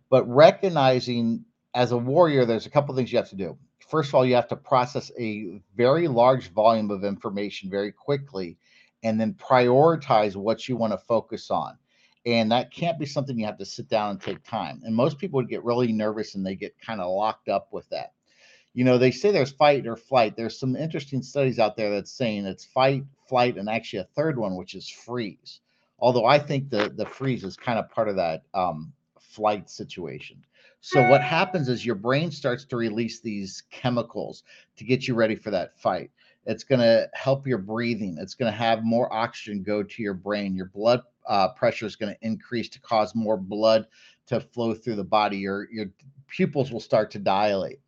But 0.09 0.27
recognizing 0.27 1.45
as 1.73 1.93
a 1.93 1.97
warrior, 1.97 2.43
there's 2.43 2.65
a 2.65 2.71
couple 2.71 2.93
things 2.93 3.09
you 3.09 3.19
have 3.19 3.29
to 3.29 3.37
do. 3.37 3.57
First 3.87 4.09
of 4.09 4.15
all, 4.15 4.25
you 4.25 4.35
have 4.35 4.49
to 4.49 4.57
process 4.57 5.13
a 5.17 5.61
very 5.77 6.09
large 6.09 6.49
volume 6.49 6.91
of 6.91 7.05
information 7.05 7.69
very 7.69 7.93
quickly 7.93 8.57
and 9.03 9.19
then 9.19 9.33
prioritize 9.35 10.35
what 10.35 10.67
you 10.67 10.75
want 10.75 10.91
to 10.91 10.97
focus 10.97 11.49
on 11.49 11.77
and 12.25 12.51
that 12.51 12.71
can't 12.71 12.99
be 12.99 13.05
something 13.05 13.39
you 13.39 13.45
have 13.45 13.57
to 13.57 13.65
sit 13.65 13.89
down 13.89 14.11
and 14.11 14.21
take 14.21 14.43
time 14.43 14.81
and 14.85 14.95
most 14.95 15.17
people 15.17 15.37
would 15.37 15.49
get 15.49 15.63
really 15.63 15.91
nervous 15.91 16.35
and 16.35 16.45
they 16.45 16.55
get 16.55 16.79
kind 16.79 17.01
of 17.01 17.11
locked 17.11 17.49
up 17.49 17.69
with 17.71 17.87
that. 17.89 18.13
You 18.73 18.85
know 18.85 18.97
they 18.97 19.11
say 19.11 19.31
there's 19.31 19.51
fight 19.51 19.85
or 19.85 19.97
flight. 19.97 20.37
There's 20.37 20.57
some 20.59 20.75
interesting 20.75 21.21
studies 21.21 21.59
out 21.59 21.75
there 21.75 21.89
that's 21.89 22.11
saying 22.11 22.45
it's 22.45 22.65
fight 22.65 23.03
flight 23.27 23.57
and 23.57 23.69
actually 23.69 23.99
a 23.99 24.07
third 24.15 24.37
one 24.37 24.55
which 24.55 24.75
is 24.75 24.89
freeze 24.89 25.61
although 25.99 26.25
i 26.25 26.37
think 26.37 26.69
the 26.69 26.91
the 26.97 27.05
freeze 27.05 27.45
is 27.45 27.55
kind 27.55 27.79
of 27.79 27.89
part 27.89 28.09
of 28.09 28.17
that 28.17 28.43
um, 28.53 28.91
flight 29.31 29.69
situation. 29.69 30.43
So 30.81 31.07
what 31.07 31.21
happens 31.21 31.69
is 31.69 31.85
your 31.85 31.95
brain 31.95 32.31
starts 32.31 32.65
to 32.65 32.75
release 32.75 33.19
these 33.19 33.63
chemicals 33.69 34.43
to 34.77 34.83
get 34.83 35.07
you 35.07 35.13
ready 35.13 35.35
for 35.35 35.51
that 35.51 35.79
fight. 35.79 36.09
It's 36.45 36.63
going 36.63 36.79
to 36.81 37.07
help 37.13 37.45
your 37.45 37.59
breathing. 37.59 38.17
It's 38.19 38.33
going 38.33 38.51
to 38.51 38.57
have 38.57 38.83
more 38.83 39.11
oxygen 39.13 39.63
go 39.63 39.83
to 39.83 40.01
your 40.01 40.13
brain. 40.13 40.55
Your 40.55 40.67
blood 40.67 41.01
uh, 41.27 41.49
pressure 41.49 41.85
is 41.85 41.95
going 41.95 42.13
to 42.13 42.25
increase 42.25 42.69
to 42.69 42.81
cause 42.81 43.13
more 43.13 43.37
blood 43.37 43.85
to 44.27 44.39
flow 44.39 44.73
through 44.73 44.95
the 44.95 45.03
body. 45.03 45.37
Your 45.37 45.67
your 45.71 45.87
pupils 46.27 46.71
will 46.71 46.79
start 46.79 47.11
to 47.11 47.19
dilate. 47.19 47.79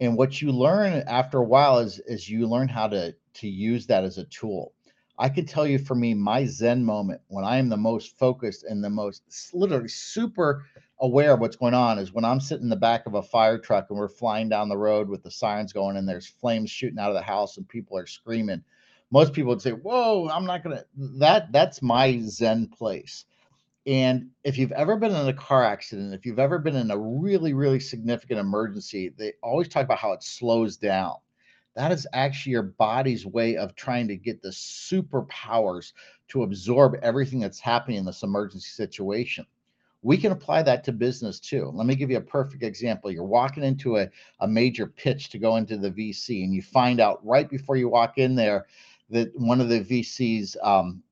And 0.00 0.16
what 0.16 0.42
you 0.42 0.50
learn 0.50 1.04
after 1.06 1.38
a 1.38 1.44
while 1.44 1.78
is 1.78 2.00
is 2.00 2.28
you 2.28 2.46
learn 2.48 2.68
how 2.68 2.88
to 2.88 3.14
to 3.34 3.48
use 3.48 3.86
that 3.86 4.04
as 4.04 4.18
a 4.18 4.24
tool. 4.24 4.72
I 5.18 5.28
can 5.28 5.46
tell 5.46 5.66
you 5.66 5.78
for 5.78 5.94
me, 5.94 6.14
my 6.14 6.44
Zen 6.44 6.84
moment 6.84 7.20
when 7.28 7.44
I 7.44 7.56
am 7.58 7.68
the 7.68 7.76
most 7.76 8.18
focused 8.18 8.64
and 8.64 8.82
the 8.82 8.90
most 8.90 9.22
literally 9.54 9.88
super 9.88 10.64
aware 11.00 11.34
of 11.34 11.40
what's 11.40 11.56
going 11.56 11.74
on 11.74 11.98
is 11.98 12.12
when 12.12 12.24
I'm 12.24 12.40
sitting 12.40 12.64
in 12.64 12.68
the 12.70 12.76
back 12.76 13.06
of 13.06 13.14
a 13.14 13.22
fire 13.22 13.58
truck 13.58 13.86
and 13.90 13.98
we're 13.98 14.08
flying 14.08 14.48
down 14.48 14.68
the 14.68 14.76
road 14.76 15.08
with 15.08 15.22
the 15.22 15.30
sirens 15.30 15.72
going 15.72 15.96
and 15.96 16.08
there's 16.08 16.26
flames 16.26 16.70
shooting 16.70 16.98
out 16.98 17.10
of 17.10 17.14
the 17.14 17.22
house 17.22 17.56
and 17.56 17.68
people 17.68 17.96
are 17.96 18.06
screaming. 18.06 18.62
Most 19.10 19.32
people 19.32 19.50
would 19.50 19.62
say, 19.62 19.72
"Whoa, 19.72 20.28
I'm 20.28 20.44
not 20.46 20.64
gonna." 20.64 20.84
That 20.96 21.52
that's 21.52 21.82
my 21.82 22.20
Zen 22.22 22.68
place. 22.68 23.24
And 23.86 24.30
if 24.44 24.58
you've 24.58 24.72
ever 24.72 24.96
been 24.96 25.14
in 25.14 25.28
a 25.28 25.32
car 25.34 25.64
accident, 25.64 26.14
if 26.14 26.26
you've 26.26 26.38
ever 26.38 26.58
been 26.58 26.76
in 26.76 26.90
a 26.90 26.98
really, 26.98 27.52
really 27.52 27.80
significant 27.80 28.40
emergency, 28.40 29.10
they 29.10 29.34
always 29.42 29.68
talk 29.68 29.84
about 29.84 29.98
how 29.98 30.12
it 30.12 30.22
slows 30.22 30.76
down. 30.76 31.16
That 31.74 31.92
is 31.92 32.06
actually 32.12 32.52
your 32.52 32.62
body's 32.62 33.26
way 33.26 33.56
of 33.56 33.74
trying 33.74 34.08
to 34.08 34.16
get 34.16 34.42
the 34.42 34.50
superpowers 34.50 35.92
to 36.28 36.44
absorb 36.44 36.96
everything 37.02 37.40
that's 37.40 37.58
happening 37.58 37.98
in 37.98 38.04
this 38.04 38.22
emergency 38.22 38.70
situation. 38.70 39.44
We 40.02 40.18
can 40.18 40.32
apply 40.32 40.62
that 40.64 40.84
to 40.84 40.92
business 40.92 41.40
too. 41.40 41.70
Let 41.74 41.86
me 41.86 41.94
give 41.94 42.10
you 42.10 42.18
a 42.18 42.22
perfect 42.22 42.62
example. 42.62 43.10
You're 43.10 43.24
walking 43.24 43.64
into 43.64 43.96
a, 43.96 44.08
a 44.40 44.46
major 44.46 44.86
pitch 44.86 45.30
to 45.30 45.38
go 45.38 45.56
into 45.56 45.78
the 45.78 45.90
VC, 45.90 46.44
and 46.44 46.54
you 46.54 46.62
find 46.62 47.00
out 47.00 47.24
right 47.26 47.48
before 47.48 47.76
you 47.76 47.88
walk 47.88 48.18
in 48.18 48.34
there 48.34 48.66
that 49.10 49.34
one 49.38 49.60
of 49.60 49.68
the 49.68 49.80
VCs 49.80 50.56
um, 50.62 51.02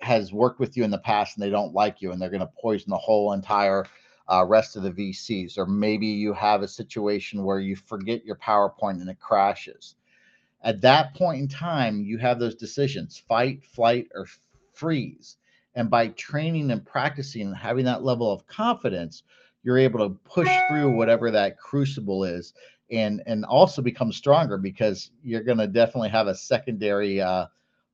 has 0.00 0.32
worked 0.32 0.60
with 0.60 0.76
you 0.76 0.84
in 0.84 0.90
the 0.90 0.98
past 0.98 1.36
and 1.36 1.42
they 1.42 1.50
don't 1.50 1.74
like 1.74 2.00
you 2.00 2.12
and 2.12 2.20
they're 2.20 2.30
going 2.30 2.40
to 2.40 2.50
poison 2.60 2.90
the 2.90 2.96
whole 2.96 3.32
entire 3.32 3.84
uh, 4.28 4.44
rest 4.44 4.76
of 4.76 4.82
the 4.82 4.90
VCs. 4.90 5.58
Or 5.58 5.66
maybe 5.66 6.06
you 6.06 6.32
have 6.32 6.62
a 6.62 6.68
situation 6.68 7.44
where 7.44 7.60
you 7.60 7.76
forget 7.76 8.24
your 8.24 8.36
PowerPoint 8.36 9.00
and 9.00 9.08
it 9.08 9.20
crashes. 9.20 9.95
At 10.66 10.80
that 10.80 11.14
point 11.14 11.40
in 11.40 11.46
time, 11.46 12.02
you 12.02 12.18
have 12.18 12.40
those 12.40 12.56
decisions 12.56 13.16
fight, 13.16 13.64
flight, 13.64 14.08
or 14.16 14.26
freeze. 14.72 15.36
And 15.76 15.88
by 15.88 16.08
training 16.08 16.72
and 16.72 16.84
practicing 16.84 17.42
and 17.42 17.56
having 17.56 17.84
that 17.84 18.02
level 18.02 18.32
of 18.32 18.48
confidence, 18.48 19.22
you're 19.62 19.78
able 19.78 20.00
to 20.00 20.18
push 20.24 20.48
through 20.68 20.96
whatever 20.96 21.30
that 21.30 21.56
crucible 21.58 22.24
is 22.24 22.52
and 22.90 23.22
and 23.26 23.44
also 23.44 23.80
become 23.80 24.10
stronger 24.10 24.58
because 24.58 25.12
you're 25.22 25.44
going 25.44 25.58
to 25.58 25.68
definitely 25.68 26.08
have 26.08 26.26
a 26.26 26.34
secondary 26.34 27.20
uh, 27.20 27.46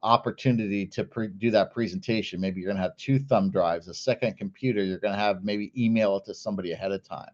opportunity 0.03 0.87
to 0.87 1.05
pre- 1.05 1.29
do 1.29 1.51
that 1.51 1.75
presentation. 1.75 2.41
Maybe 2.41 2.63
you're 2.63 2.69
going 2.69 2.79
to 2.79 2.83
have 2.83 2.97
two 2.97 3.19
thumb 3.19 3.51
drives, 3.51 3.89
a 3.89 3.95
second 3.95 4.39
computer. 4.39 4.83
You're 4.83 4.99
going 4.99 5.15
to 5.15 5.21
have 5.21 5.45
maybe 5.45 5.73
email 5.77 6.17
it 6.17 6.25
to 6.25 6.35
somebody 6.35 6.73
ahead 6.73 6.93
of 6.93 7.07
time. 7.07 7.33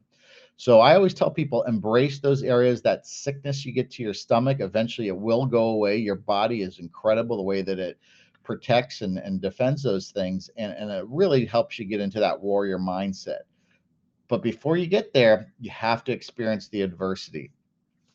So 0.58 0.80
I 0.80 0.96
always 0.96 1.14
tell 1.14 1.30
people 1.30 1.62
embrace 1.62 2.18
those 2.18 2.42
areas 2.42 2.82
that 2.82 3.06
sickness 3.06 3.64
you 3.64 3.70
get 3.70 3.92
to 3.92 4.02
your 4.02 4.12
stomach. 4.12 4.58
Eventually, 4.58 5.06
it 5.06 5.16
will 5.16 5.46
go 5.46 5.68
away. 5.68 5.98
Your 5.98 6.16
body 6.16 6.62
is 6.62 6.80
incredible 6.80 7.36
the 7.36 7.44
way 7.44 7.62
that 7.62 7.78
it 7.78 7.96
protects 8.42 9.02
and, 9.02 9.18
and 9.18 9.40
defends 9.40 9.84
those 9.84 10.10
things. 10.10 10.50
And, 10.56 10.72
and 10.72 10.90
it 10.90 11.04
really 11.08 11.46
helps 11.46 11.78
you 11.78 11.84
get 11.84 12.00
into 12.00 12.18
that 12.18 12.40
warrior 12.40 12.76
mindset. 12.76 13.42
But 14.26 14.42
before 14.42 14.76
you 14.76 14.88
get 14.88 15.14
there, 15.14 15.52
you 15.60 15.70
have 15.70 16.02
to 16.04 16.12
experience 16.12 16.66
the 16.66 16.82
adversity. 16.82 17.52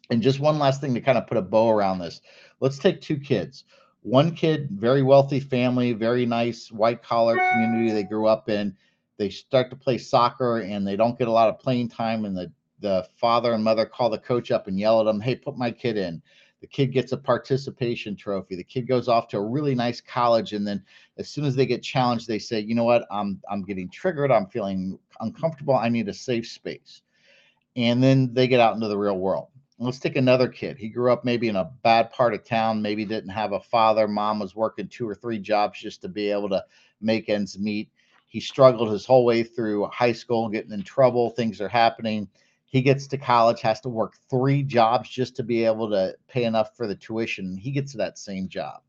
And 0.09 0.21
just 0.21 0.41
one 0.41 0.59
last 0.59 0.81
thing 0.81 0.93
to 0.95 1.01
kind 1.01 1.17
of 1.17 1.27
put 1.27 1.37
a 1.37 1.41
bow 1.41 1.69
around 1.69 1.99
this. 1.99 2.19
Let's 2.59 2.77
take 2.77 2.99
two 2.99 3.17
kids 3.17 3.63
one 4.01 4.35
kid, 4.35 4.67
very 4.69 5.01
wealthy 5.01 5.39
family, 5.39 5.93
very 5.93 6.25
nice 6.25 6.69
white 6.69 7.01
collar 7.01 7.37
community 7.53 7.93
they 7.93 8.03
grew 8.03 8.27
up 8.27 8.49
in. 8.49 8.75
They 9.17 9.29
start 9.29 9.69
to 9.69 9.75
play 9.75 9.97
soccer 9.97 10.59
and 10.59 10.85
they 10.85 10.95
don't 10.95 11.17
get 11.17 11.27
a 11.27 11.31
lot 11.31 11.49
of 11.49 11.59
playing 11.59 11.89
time. 11.89 12.25
And 12.25 12.35
the, 12.35 12.51
the 12.79 13.07
father 13.15 13.53
and 13.53 13.63
mother 13.63 13.85
call 13.85 14.09
the 14.09 14.17
coach 14.17 14.51
up 14.51 14.67
and 14.67 14.79
yell 14.79 14.99
at 14.99 15.05
them, 15.05 15.21
Hey, 15.21 15.35
put 15.35 15.57
my 15.57 15.71
kid 15.71 15.97
in. 15.97 16.21
The 16.61 16.67
kid 16.67 16.93
gets 16.93 17.11
a 17.11 17.17
participation 17.17 18.15
trophy. 18.15 18.55
The 18.55 18.63
kid 18.63 18.87
goes 18.87 19.09
off 19.09 19.27
to 19.29 19.37
a 19.37 19.45
really 19.45 19.75
nice 19.75 19.99
college. 19.99 20.53
And 20.53 20.65
then 20.65 20.81
as 21.17 21.29
soon 21.29 21.43
as 21.43 21.55
they 21.55 21.65
get 21.65 21.83
challenged, 21.83 22.27
they 22.27 22.39
say, 22.39 22.61
you 22.61 22.73
know 22.73 22.85
what? 22.85 23.05
I'm 23.11 23.41
I'm 23.51 23.63
getting 23.63 23.89
triggered. 23.89 24.31
I'm 24.31 24.47
feeling 24.47 24.97
uncomfortable. 25.19 25.75
I 25.75 25.89
need 25.89 26.07
a 26.07 26.13
safe 26.13 26.47
space. 26.47 27.01
And 27.75 28.01
then 28.01 28.33
they 28.33 28.47
get 28.47 28.61
out 28.61 28.75
into 28.75 28.87
the 28.87 28.97
real 28.97 29.17
world 29.17 29.49
let's 29.79 29.99
take 29.99 30.15
another 30.15 30.47
kid. 30.47 30.77
He 30.77 30.89
grew 30.89 31.11
up 31.11 31.25
maybe 31.25 31.47
in 31.47 31.55
a 31.55 31.71
bad 31.83 32.11
part 32.11 32.33
of 32.33 32.43
town, 32.43 32.81
maybe 32.81 33.05
didn't 33.05 33.29
have 33.29 33.53
a 33.53 33.59
father. 33.59 34.07
Mom 34.07 34.39
was 34.39 34.55
working 34.55 34.87
two 34.87 35.07
or 35.07 35.15
three 35.15 35.39
jobs 35.39 35.79
just 35.79 36.01
to 36.01 36.09
be 36.09 36.31
able 36.31 36.49
to 36.49 36.63
make 37.01 37.29
ends 37.29 37.57
meet. 37.59 37.89
He 38.33 38.41
struggled 38.41 38.91
his 38.91 39.05
whole 39.05 39.23
way 39.23 39.43
through 39.43 39.85
high 39.85 40.11
school, 40.11 40.49
getting 40.49 40.73
in 40.73 40.83
trouble. 40.83 41.29
Things 41.29 41.61
are 41.61 41.69
happening. 41.69 42.27
He 42.65 42.81
gets 42.81 43.07
to 43.07 43.17
college, 43.17 43.61
has 43.61 43.79
to 43.81 43.89
work 43.89 44.17
three 44.29 44.63
jobs 44.63 45.09
just 45.09 45.35
to 45.37 45.43
be 45.43 45.63
able 45.63 45.89
to 45.91 46.15
pay 46.27 46.43
enough 46.43 46.75
for 46.75 46.87
the 46.87 46.95
tuition. 46.95 47.55
He 47.55 47.71
gets 47.71 47.91
to 47.91 47.97
that 47.99 48.17
same 48.17 48.49
job. 48.49 48.81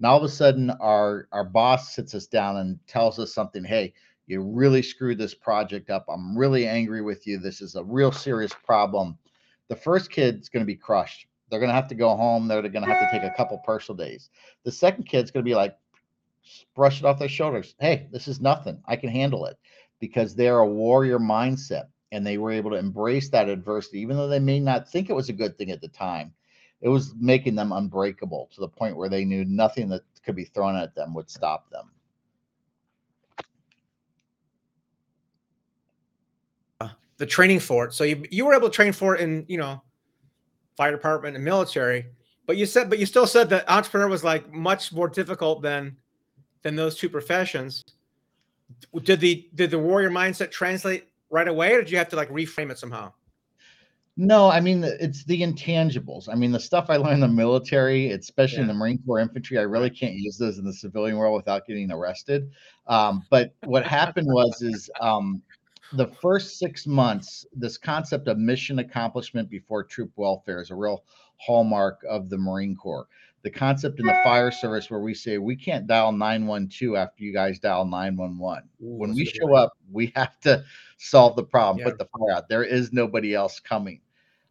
Now 0.00 0.12
all 0.12 0.18
of 0.18 0.24
a 0.24 0.28
sudden, 0.28 0.70
our 0.80 1.28
our 1.32 1.44
boss 1.44 1.94
sits 1.94 2.14
us 2.14 2.26
down 2.26 2.58
and 2.58 2.78
tells 2.86 3.18
us 3.18 3.34
something. 3.34 3.64
Hey, 3.64 3.92
you 4.26 4.40
really 4.40 4.82
screwed 4.82 5.18
this 5.18 5.34
project 5.34 5.90
up. 5.90 6.06
I'm 6.08 6.38
really 6.38 6.66
angry 6.66 7.02
with 7.02 7.26
you. 7.26 7.38
This 7.38 7.60
is 7.60 7.74
a 7.74 7.84
real 7.84 8.12
serious 8.12 8.52
problem 8.64 9.18
the 9.68 9.76
first 9.76 10.10
kid's 10.10 10.48
going 10.48 10.62
to 10.62 10.66
be 10.66 10.76
crushed. 10.76 11.26
They're 11.50 11.60
going 11.60 11.70
to 11.70 11.74
have 11.74 11.88
to 11.88 11.94
go 11.94 12.16
home. 12.16 12.48
They're 12.48 12.62
going 12.62 12.84
to 12.84 12.92
have 12.92 13.10
to 13.10 13.18
take 13.18 13.28
a 13.28 13.34
couple 13.36 13.58
personal 13.58 13.96
days. 13.96 14.30
The 14.64 14.72
second 14.72 15.04
kid's 15.04 15.30
going 15.30 15.44
to 15.44 15.48
be 15.48 15.54
like, 15.54 15.76
brush 16.74 17.00
it 17.00 17.04
off 17.04 17.18
their 17.18 17.28
shoulders. 17.28 17.74
Hey, 17.80 18.08
this 18.12 18.28
is 18.28 18.40
nothing. 18.40 18.80
I 18.86 18.96
can 18.96 19.10
handle 19.10 19.46
it 19.46 19.58
because 20.00 20.34
they're 20.34 20.58
a 20.58 20.66
warrior 20.66 21.18
mindset 21.18 21.84
and 22.12 22.26
they 22.26 22.38
were 22.38 22.52
able 22.52 22.70
to 22.70 22.76
embrace 22.76 23.28
that 23.30 23.48
adversity, 23.48 24.00
even 24.00 24.16
though 24.16 24.28
they 24.28 24.38
may 24.38 24.60
not 24.60 24.88
think 24.88 25.10
it 25.10 25.16
was 25.16 25.28
a 25.28 25.34
good 25.34 25.58
thing 25.58 25.70
at 25.70 25.80
the 25.80 25.88
time. 25.88 26.32
It 26.80 26.88
was 26.88 27.14
making 27.18 27.54
them 27.54 27.72
unbreakable 27.72 28.50
to 28.54 28.60
the 28.60 28.68
point 28.68 28.96
where 28.96 29.08
they 29.08 29.24
knew 29.24 29.44
nothing 29.44 29.88
that 29.88 30.02
could 30.24 30.36
be 30.36 30.44
thrown 30.44 30.76
at 30.76 30.94
them 30.94 31.14
would 31.14 31.30
stop 31.30 31.70
them. 31.70 31.90
Uh, 36.80 36.90
the 37.16 37.26
training 37.26 37.60
for 37.60 37.86
it. 37.86 37.94
So 37.94 38.04
you 38.04 38.24
you 38.30 38.44
were 38.44 38.54
able 38.54 38.68
to 38.68 38.74
train 38.74 38.92
for 38.92 39.14
it 39.16 39.22
in 39.22 39.44
you 39.48 39.56
know 39.56 39.82
fire 40.76 40.92
department 40.92 41.36
and 41.36 41.44
military, 41.44 42.06
but 42.46 42.56
you 42.56 42.66
said 42.66 42.90
but 42.90 42.98
you 42.98 43.06
still 43.06 43.26
said 43.26 43.48
that 43.50 43.70
entrepreneur 43.70 44.08
was 44.08 44.22
like 44.22 44.52
much 44.52 44.92
more 44.92 45.08
difficult 45.08 45.62
than 45.62 45.96
than 46.62 46.76
those 46.76 46.96
two 46.96 47.08
professions. 47.08 47.84
Did 49.02 49.20
the 49.20 49.48
did 49.54 49.70
the 49.70 49.78
warrior 49.78 50.10
mindset 50.10 50.50
translate 50.50 51.08
right 51.30 51.48
away, 51.48 51.74
or 51.74 51.82
did 51.82 51.90
you 51.90 51.98
have 51.98 52.08
to 52.10 52.16
like 52.16 52.30
reframe 52.30 52.70
it 52.70 52.78
somehow? 52.78 53.12
No, 54.18 54.48
I 54.50 54.60
mean 54.60 54.82
it's 54.82 55.24
the 55.24 55.42
intangibles. 55.42 56.28
I 56.30 56.34
mean 56.34 56.50
the 56.50 56.58
stuff 56.58 56.86
I 56.88 56.96
learned 56.96 57.14
in 57.14 57.20
the 57.20 57.28
military, 57.28 58.12
especially 58.12 58.58
yeah. 58.58 58.62
in 58.62 58.68
the 58.68 58.74
Marine 58.74 58.98
Corps 59.06 59.20
infantry, 59.20 59.58
I 59.58 59.62
really 59.62 59.90
can't 59.90 60.14
use 60.14 60.38
those 60.38 60.58
in 60.58 60.64
the 60.64 60.72
civilian 60.72 61.18
world 61.18 61.36
without 61.36 61.66
getting 61.66 61.92
arrested. 61.92 62.50
Um, 62.86 63.24
but 63.30 63.54
what 63.64 63.86
happened 63.86 64.26
was 64.28 64.62
is 64.62 64.88
um, 65.00 65.42
the 65.92 66.06
first 66.06 66.58
six 66.58 66.86
months, 66.86 67.44
this 67.52 67.76
concept 67.76 68.26
of 68.26 68.38
mission 68.38 68.78
accomplishment 68.78 69.50
before 69.50 69.84
troop 69.84 70.10
welfare 70.16 70.62
is 70.62 70.70
a 70.70 70.74
real 70.74 71.04
hallmark 71.36 72.00
of 72.08 72.30
the 72.30 72.38
Marine 72.38 72.74
Corps. 72.74 73.06
The 73.46 73.50
concept 73.52 74.00
in 74.00 74.06
the 74.06 74.20
fire 74.24 74.50
service 74.50 74.90
where 74.90 74.98
we 74.98 75.14
say 75.14 75.38
we 75.38 75.54
can't 75.54 75.86
dial 75.86 76.10
912 76.10 76.96
after 76.96 77.22
you 77.22 77.32
guys 77.32 77.60
dial 77.60 77.84
911. 77.84 78.68
When 78.80 79.14
we 79.14 79.24
show 79.24 79.54
up, 79.54 79.74
we 79.92 80.12
have 80.16 80.40
to 80.40 80.64
solve 80.96 81.36
the 81.36 81.44
problem, 81.44 81.78
yeah. 81.78 81.92
put 81.92 81.98
the 81.98 82.06
fire 82.06 82.32
out. 82.32 82.48
There 82.48 82.64
is 82.64 82.92
nobody 82.92 83.36
else 83.36 83.60
coming. 83.60 84.00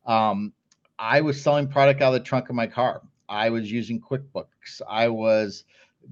Um, 0.05 0.53
I 0.97 1.19
was 1.19 1.41
selling 1.41 1.67
product 1.67 2.01
out 2.01 2.13
of 2.13 2.21
the 2.21 2.25
trunk 2.25 2.47
of 2.47 2.55
my 2.55 2.67
car. 2.67 3.01
I 3.27 3.49
was 3.49 3.69
using 3.69 3.99
QuickBooks. 3.99 4.79
I 4.89 5.09
was 5.09 5.65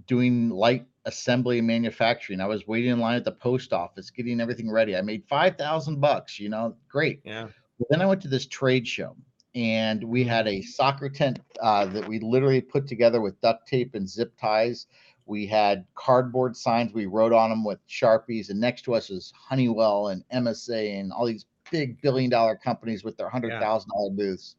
doing 0.05 0.49
light 0.49 0.85
assembly 1.05 1.59
and 1.59 1.67
manufacturing. 1.67 2.41
I 2.41 2.47
was 2.47 2.67
waiting 2.67 2.91
in 2.91 2.99
line 2.99 3.15
at 3.15 3.23
the 3.23 3.31
post 3.31 3.71
office, 3.71 4.09
getting 4.09 4.41
everything 4.41 4.69
ready. 4.69 4.97
I 4.97 5.01
made 5.01 5.23
five 5.29 5.57
thousand 5.57 6.01
bucks. 6.01 6.37
You 6.37 6.49
know, 6.49 6.75
great. 6.89 7.21
Yeah. 7.23 7.47
But 7.79 7.87
then 7.91 8.01
I 8.01 8.05
went 8.05 8.21
to 8.23 8.27
this 8.27 8.45
trade 8.45 8.85
show, 8.85 9.15
and 9.55 10.03
we 10.03 10.23
had 10.23 10.47
a 10.47 10.61
soccer 10.61 11.09
tent 11.09 11.39
uh, 11.61 11.85
that 11.85 12.07
we 12.07 12.19
literally 12.19 12.61
put 12.61 12.87
together 12.87 13.21
with 13.21 13.39
duct 13.41 13.67
tape 13.67 13.95
and 13.95 14.09
zip 14.09 14.33
ties. 14.39 14.87
We 15.25 15.45
had 15.45 15.85
cardboard 15.95 16.57
signs 16.57 16.93
we 16.93 17.05
wrote 17.05 17.33
on 17.33 17.49
them 17.49 17.63
with 17.63 17.79
sharpies, 17.87 18.49
and 18.49 18.59
next 18.59 18.81
to 18.83 18.95
us 18.95 19.09
was 19.09 19.31
Honeywell 19.35 20.09
and 20.09 20.23
MSA 20.33 20.99
and 20.99 21.13
all 21.13 21.25
these 21.25 21.45
big 21.71 22.01
billion 22.01 22.29
dollar 22.29 22.55
companies 22.55 23.03
with 23.03 23.15
their 23.17 23.29
hundred 23.29 23.59
thousand 23.59 23.89
dollar 23.91 24.11
booths. 24.11 24.55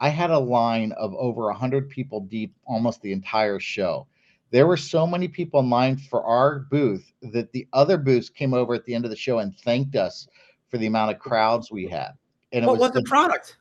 I 0.00 0.08
had 0.08 0.30
a 0.30 0.38
line 0.38 0.92
of 0.92 1.14
over 1.14 1.50
a 1.50 1.54
hundred 1.54 1.90
people 1.90 2.20
deep 2.20 2.54
almost 2.64 3.02
the 3.02 3.12
entire 3.12 3.60
show 3.60 4.06
there 4.50 4.66
were 4.66 4.76
so 4.76 5.06
many 5.06 5.28
people 5.28 5.60
in 5.60 5.70
line 5.70 5.96
for 5.96 6.24
our 6.24 6.60
booth 6.70 7.12
that 7.22 7.52
the 7.52 7.66
other 7.72 7.96
booths 7.96 8.28
came 8.28 8.52
over 8.52 8.74
at 8.74 8.84
the 8.84 8.94
end 8.94 9.04
of 9.04 9.10
the 9.10 9.16
show 9.16 9.38
and 9.38 9.56
thanked 9.58 9.96
us 9.96 10.26
for 10.68 10.78
the 10.78 10.86
amount 10.86 11.12
of 11.12 11.18
crowds 11.18 11.70
we 11.70 11.86
had. 11.86 12.12
And 12.52 12.66
what 12.66 12.72
was, 12.72 12.80
was 12.80 12.92
the, 12.92 13.00
the 13.00 13.08
product? 13.08 13.58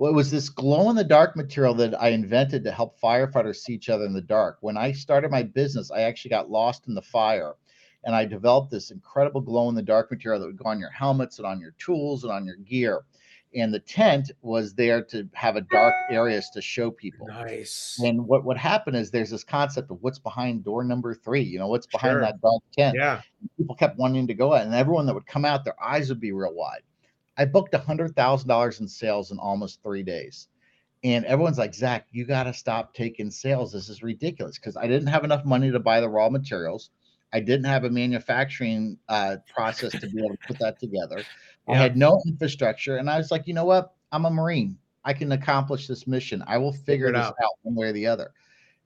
Well, 0.00 0.10
it 0.10 0.14
was 0.14 0.30
this 0.30 0.48
glow 0.48 0.88
in 0.88 0.96
the 0.96 1.04
dark 1.04 1.36
material 1.36 1.74
that 1.74 2.00
I 2.00 2.08
invented 2.08 2.64
to 2.64 2.72
help 2.72 2.98
firefighters 2.98 3.56
see 3.56 3.74
each 3.74 3.90
other 3.90 4.06
in 4.06 4.14
the 4.14 4.22
dark. 4.22 4.56
When 4.62 4.78
I 4.78 4.92
started 4.92 5.30
my 5.30 5.42
business, 5.42 5.90
I 5.90 6.00
actually 6.00 6.30
got 6.30 6.48
lost 6.48 6.88
in 6.88 6.94
the 6.94 7.02
fire 7.02 7.56
and 8.04 8.16
I 8.16 8.24
developed 8.24 8.70
this 8.70 8.90
incredible 8.90 9.42
glow 9.42 9.68
in 9.68 9.74
the 9.74 9.82
dark 9.82 10.10
material 10.10 10.40
that 10.40 10.46
would 10.46 10.56
go 10.56 10.70
on 10.70 10.80
your 10.80 10.88
helmets 10.88 11.36
and 11.36 11.46
on 11.46 11.60
your 11.60 11.72
tools 11.72 12.24
and 12.24 12.32
on 12.32 12.46
your 12.46 12.56
gear. 12.56 13.02
And 13.54 13.74
the 13.74 13.80
tent 13.80 14.30
was 14.40 14.72
there 14.72 15.04
to 15.04 15.28
have 15.34 15.56
a 15.56 15.60
dark 15.60 15.92
areas 16.08 16.48
to 16.54 16.62
show 16.62 16.90
people. 16.90 17.26
Nice. 17.26 18.00
And 18.02 18.26
what 18.26 18.42
what 18.42 18.56
happened 18.56 18.96
is 18.96 19.10
there's 19.10 19.28
this 19.28 19.44
concept 19.44 19.90
of 19.90 19.98
what's 20.00 20.18
behind 20.18 20.64
door 20.64 20.82
number 20.82 21.12
three. 21.12 21.42
You 21.42 21.58
know 21.58 21.68
what's 21.68 21.86
behind 21.86 22.12
sure. 22.12 22.20
that 22.22 22.40
dark 22.40 22.62
tent. 22.72 22.96
Yeah. 22.98 23.20
People 23.58 23.74
kept 23.74 23.98
wanting 23.98 24.28
to 24.28 24.34
go 24.34 24.54
out, 24.54 24.64
and 24.64 24.74
everyone 24.74 25.04
that 25.06 25.14
would 25.14 25.26
come 25.26 25.44
out, 25.44 25.64
their 25.64 25.82
eyes 25.82 26.08
would 26.08 26.20
be 26.20 26.32
real 26.32 26.54
wide. 26.54 26.82
I 27.40 27.46
booked 27.46 27.72
a 27.72 27.78
hundred 27.78 28.14
thousand 28.14 28.48
dollars 28.48 28.80
in 28.80 28.86
sales 28.86 29.30
in 29.30 29.38
almost 29.38 29.82
three 29.82 30.02
days. 30.02 30.48
And 31.02 31.24
everyone's 31.24 31.56
like, 31.56 31.74
Zach, 31.74 32.06
you 32.10 32.26
got 32.26 32.42
to 32.42 32.52
stop 32.52 32.92
taking 32.92 33.30
sales. 33.30 33.72
This 33.72 33.88
is 33.88 34.02
ridiculous 34.02 34.58
because 34.58 34.76
I 34.76 34.86
didn't 34.86 35.06
have 35.06 35.24
enough 35.24 35.46
money 35.46 35.70
to 35.70 35.78
buy 35.78 36.02
the 36.02 36.08
raw 36.10 36.28
materials. 36.28 36.90
I 37.32 37.40
didn't 37.40 37.64
have 37.64 37.84
a 37.84 37.90
manufacturing 37.90 38.98
uh, 39.08 39.36
process 39.54 39.92
to 39.92 40.06
be 40.06 40.18
able 40.18 40.36
to 40.36 40.46
put 40.46 40.58
that 40.58 40.78
together. 40.78 41.22
Yeah. 41.66 41.74
I 41.74 41.76
had 41.78 41.96
no 41.96 42.20
infrastructure. 42.26 42.98
And 42.98 43.08
I 43.08 43.16
was 43.16 43.30
like, 43.30 43.46
you 43.46 43.54
know 43.54 43.64
what? 43.64 43.94
I'm 44.12 44.26
a 44.26 44.30
Marine. 44.30 44.76
I 45.06 45.14
can 45.14 45.32
accomplish 45.32 45.86
this 45.86 46.06
mission. 46.06 46.44
I 46.46 46.58
will 46.58 46.72
figure, 46.72 47.06
figure 47.06 47.12
this 47.12 47.22
out. 47.22 47.34
out 47.42 47.52
one 47.62 47.74
way 47.74 47.86
or 47.86 47.92
the 47.92 48.06
other. 48.06 48.34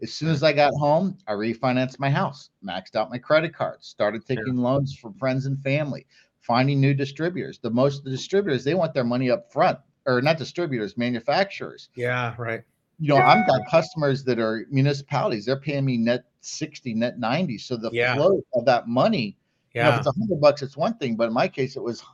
As 0.00 0.12
soon 0.12 0.28
as 0.28 0.44
I 0.44 0.52
got 0.52 0.72
home, 0.74 1.18
I 1.26 1.32
refinanced 1.32 1.98
my 1.98 2.10
house, 2.10 2.50
maxed 2.64 2.94
out 2.94 3.10
my 3.10 3.18
credit 3.18 3.52
cards, 3.52 3.88
started 3.88 4.24
taking 4.24 4.56
loans 4.56 4.94
from 4.94 5.14
friends 5.14 5.46
and 5.46 5.60
family, 5.60 6.06
finding 6.44 6.80
new 6.80 6.94
distributors. 6.94 7.58
The 7.58 7.70
most 7.70 8.04
the 8.04 8.10
distributors, 8.10 8.64
they 8.64 8.74
want 8.74 8.94
their 8.94 9.04
money 9.04 9.30
up 9.30 9.50
front, 9.52 9.78
or 10.06 10.20
not 10.20 10.38
distributors, 10.38 10.96
manufacturers. 10.96 11.88
Yeah, 11.94 12.34
right. 12.38 12.62
You 13.00 13.08
know, 13.08 13.16
I've 13.16 13.46
got 13.46 13.60
customers 13.68 14.22
that 14.24 14.38
are 14.38 14.66
municipalities, 14.70 15.46
they're 15.46 15.58
paying 15.58 15.84
me 15.84 15.96
net 15.96 16.24
60, 16.42 16.94
net 16.94 17.18
90. 17.18 17.58
So 17.58 17.76
the 17.76 17.90
yeah. 17.92 18.14
flow 18.14 18.40
of 18.54 18.64
that 18.66 18.86
money, 18.86 19.36
yeah. 19.74 19.86
You 19.86 19.90
know, 19.90 19.94
if 19.94 19.98
it's 20.00 20.06
a 20.06 20.18
hundred 20.18 20.40
bucks, 20.40 20.62
it's 20.62 20.76
one 20.76 20.96
thing, 20.98 21.16
but 21.16 21.26
in 21.26 21.32
my 21.32 21.48
case, 21.48 21.76
it 21.76 21.82
was 21.82 22.04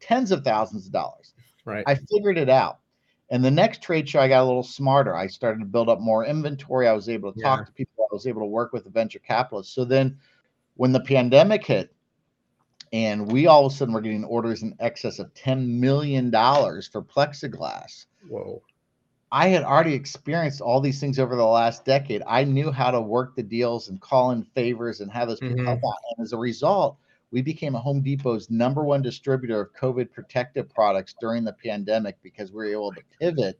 tens 0.00 0.30
of 0.30 0.42
thousands 0.42 0.86
of 0.86 0.92
dollars. 0.92 1.34
Right. 1.66 1.84
I 1.86 1.94
figured 1.94 2.38
it 2.38 2.48
out. 2.48 2.78
And 3.28 3.44
the 3.44 3.50
next 3.50 3.82
trade 3.82 4.08
show, 4.08 4.20
I 4.20 4.28
got 4.28 4.42
a 4.42 4.44
little 4.44 4.62
smarter. 4.62 5.14
I 5.14 5.26
started 5.26 5.60
to 5.60 5.66
build 5.66 5.88
up 5.88 6.00
more 6.00 6.24
inventory. 6.24 6.88
I 6.88 6.92
was 6.92 7.08
able 7.08 7.32
to 7.32 7.38
yeah. 7.38 7.44
talk 7.44 7.66
to 7.66 7.72
people. 7.72 8.06
I 8.10 8.14
was 8.14 8.26
able 8.26 8.40
to 8.40 8.46
work 8.46 8.72
with 8.72 8.84
the 8.84 8.90
venture 8.90 9.20
capitalists. 9.20 9.74
So 9.74 9.84
then 9.84 10.18
when 10.74 10.90
the 10.92 11.00
pandemic 11.00 11.64
hit, 11.64 11.94
and 12.92 13.30
we 13.30 13.46
all 13.46 13.66
of 13.66 13.72
a 13.72 13.74
sudden 13.74 13.94
were 13.94 14.00
getting 14.00 14.24
orders 14.24 14.62
in 14.62 14.74
excess 14.80 15.18
of 15.18 15.32
$10 15.34 15.66
million 15.66 16.30
for 16.30 17.02
plexiglass. 17.02 18.06
Whoa. 18.28 18.62
I 19.32 19.48
had 19.48 19.62
already 19.62 19.94
experienced 19.94 20.60
all 20.60 20.80
these 20.80 20.98
things 20.98 21.20
over 21.20 21.36
the 21.36 21.44
last 21.44 21.84
decade. 21.84 22.22
I 22.26 22.42
knew 22.42 22.72
how 22.72 22.90
to 22.90 23.00
work 23.00 23.36
the 23.36 23.44
deals 23.44 23.88
and 23.88 24.00
call 24.00 24.32
in 24.32 24.42
favors 24.42 25.00
and 25.00 25.10
have 25.12 25.28
those 25.28 25.38
people 25.38 25.56
mm-hmm. 25.56 25.66
help 25.66 25.80
out. 25.86 25.98
And 26.16 26.24
as 26.24 26.32
a 26.32 26.36
result, 26.36 26.96
we 27.30 27.42
became 27.42 27.76
a 27.76 27.80
Home 27.80 28.02
Depot's 28.02 28.50
number 28.50 28.82
one 28.82 29.02
distributor 29.02 29.60
of 29.60 29.72
COVID 29.74 30.10
protective 30.10 30.68
products 30.68 31.14
during 31.20 31.44
the 31.44 31.52
pandemic 31.52 32.16
because 32.24 32.50
we 32.50 32.56
were 32.56 32.72
able 32.72 32.92
to 32.92 33.02
pivot 33.20 33.56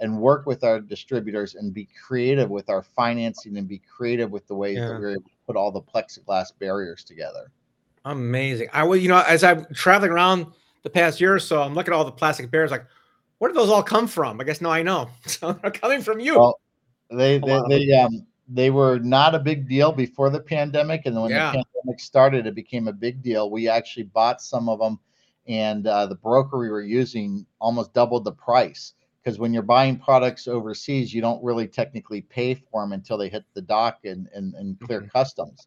and 0.00 0.20
work 0.20 0.44
with 0.44 0.62
our 0.64 0.80
distributors 0.80 1.54
and 1.54 1.72
be 1.72 1.88
creative 2.06 2.50
with 2.50 2.68
our 2.68 2.82
financing 2.82 3.56
and 3.56 3.66
be 3.66 3.78
creative 3.78 4.30
with 4.30 4.46
the 4.46 4.54
ways 4.54 4.76
yeah. 4.76 4.88
that 4.88 4.94
we 4.96 5.00
were 5.00 5.10
able 5.12 5.22
to 5.22 5.30
put 5.46 5.56
all 5.56 5.72
the 5.72 5.80
plexiglass 5.80 6.48
barriers 6.58 7.04
together. 7.04 7.50
Amazing. 8.06 8.68
I 8.72 8.84
will, 8.84 8.96
you 8.96 9.08
know, 9.08 9.22
as 9.26 9.42
I'm 9.42 9.66
traveling 9.74 10.12
around 10.12 10.46
the 10.84 10.90
past 10.90 11.20
year 11.20 11.34
or 11.34 11.40
so, 11.40 11.60
I'm 11.60 11.74
looking 11.74 11.92
at 11.92 11.96
all 11.96 12.04
the 12.04 12.12
plastic 12.12 12.50
barriers, 12.52 12.70
like, 12.70 12.86
where 13.38 13.50
do 13.50 13.54
those 13.54 13.68
all 13.68 13.82
come 13.82 14.06
from? 14.06 14.40
I 14.40 14.44
guess 14.44 14.60
now 14.60 14.70
I 14.70 14.82
know. 14.82 15.10
So 15.26 15.52
they're 15.52 15.72
coming 15.72 16.00
from 16.00 16.20
you. 16.20 16.38
Well, 16.38 16.60
they 17.10 17.38
they, 17.38 17.60
they 17.68 17.92
um 17.92 18.24
they 18.48 18.70
were 18.70 19.00
not 19.00 19.34
a 19.34 19.40
big 19.40 19.68
deal 19.68 19.90
before 19.90 20.30
the 20.30 20.40
pandemic, 20.40 21.02
and 21.04 21.16
then 21.16 21.22
when 21.22 21.32
yeah. 21.32 21.50
the 21.50 21.64
pandemic 21.64 22.00
started, 22.00 22.46
it 22.46 22.54
became 22.54 22.86
a 22.86 22.92
big 22.92 23.22
deal. 23.22 23.50
We 23.50 23.68
actually 23.68 24.04
bought 24.04 24.40
some 24.40 24.68
of 24.68 24.78
them, 24.78 25.00
and 25.48 25.86
uh, 25.86 26.06
the 26.06 26.14
broker 26.14 26.58
we 26.58 26.70
were 26.70 26.82
using 26.82 27.44
almost 27.60 27.92
doubled 27.92 28.24
the 28.24 28.32
price 28.32 28.94
because 29.22 29.40
when 29.40 29.52
you're 29.52 29.62
buying 29.64 29.98
products 29.98 30.46
overseas, 30.46 31.12
you 31.12 31.20
don't 31.20 31.42
really 31.42 31.66
technically 31.66 32.20
pay 32.22 32.54
for 32.54 32.82
them 32.82 32.92
until 32.92 33.18
they 33.18 33.28
hit 33.28 33.44
the 33.54 33.62
dock 33.62 33.98
and 34.04 34.28
and, 34.32 34.54
and 34.54 34.78
clear 34.80 35.00
mm-hmm. 35.00 35.08
customs. 35.08 35.66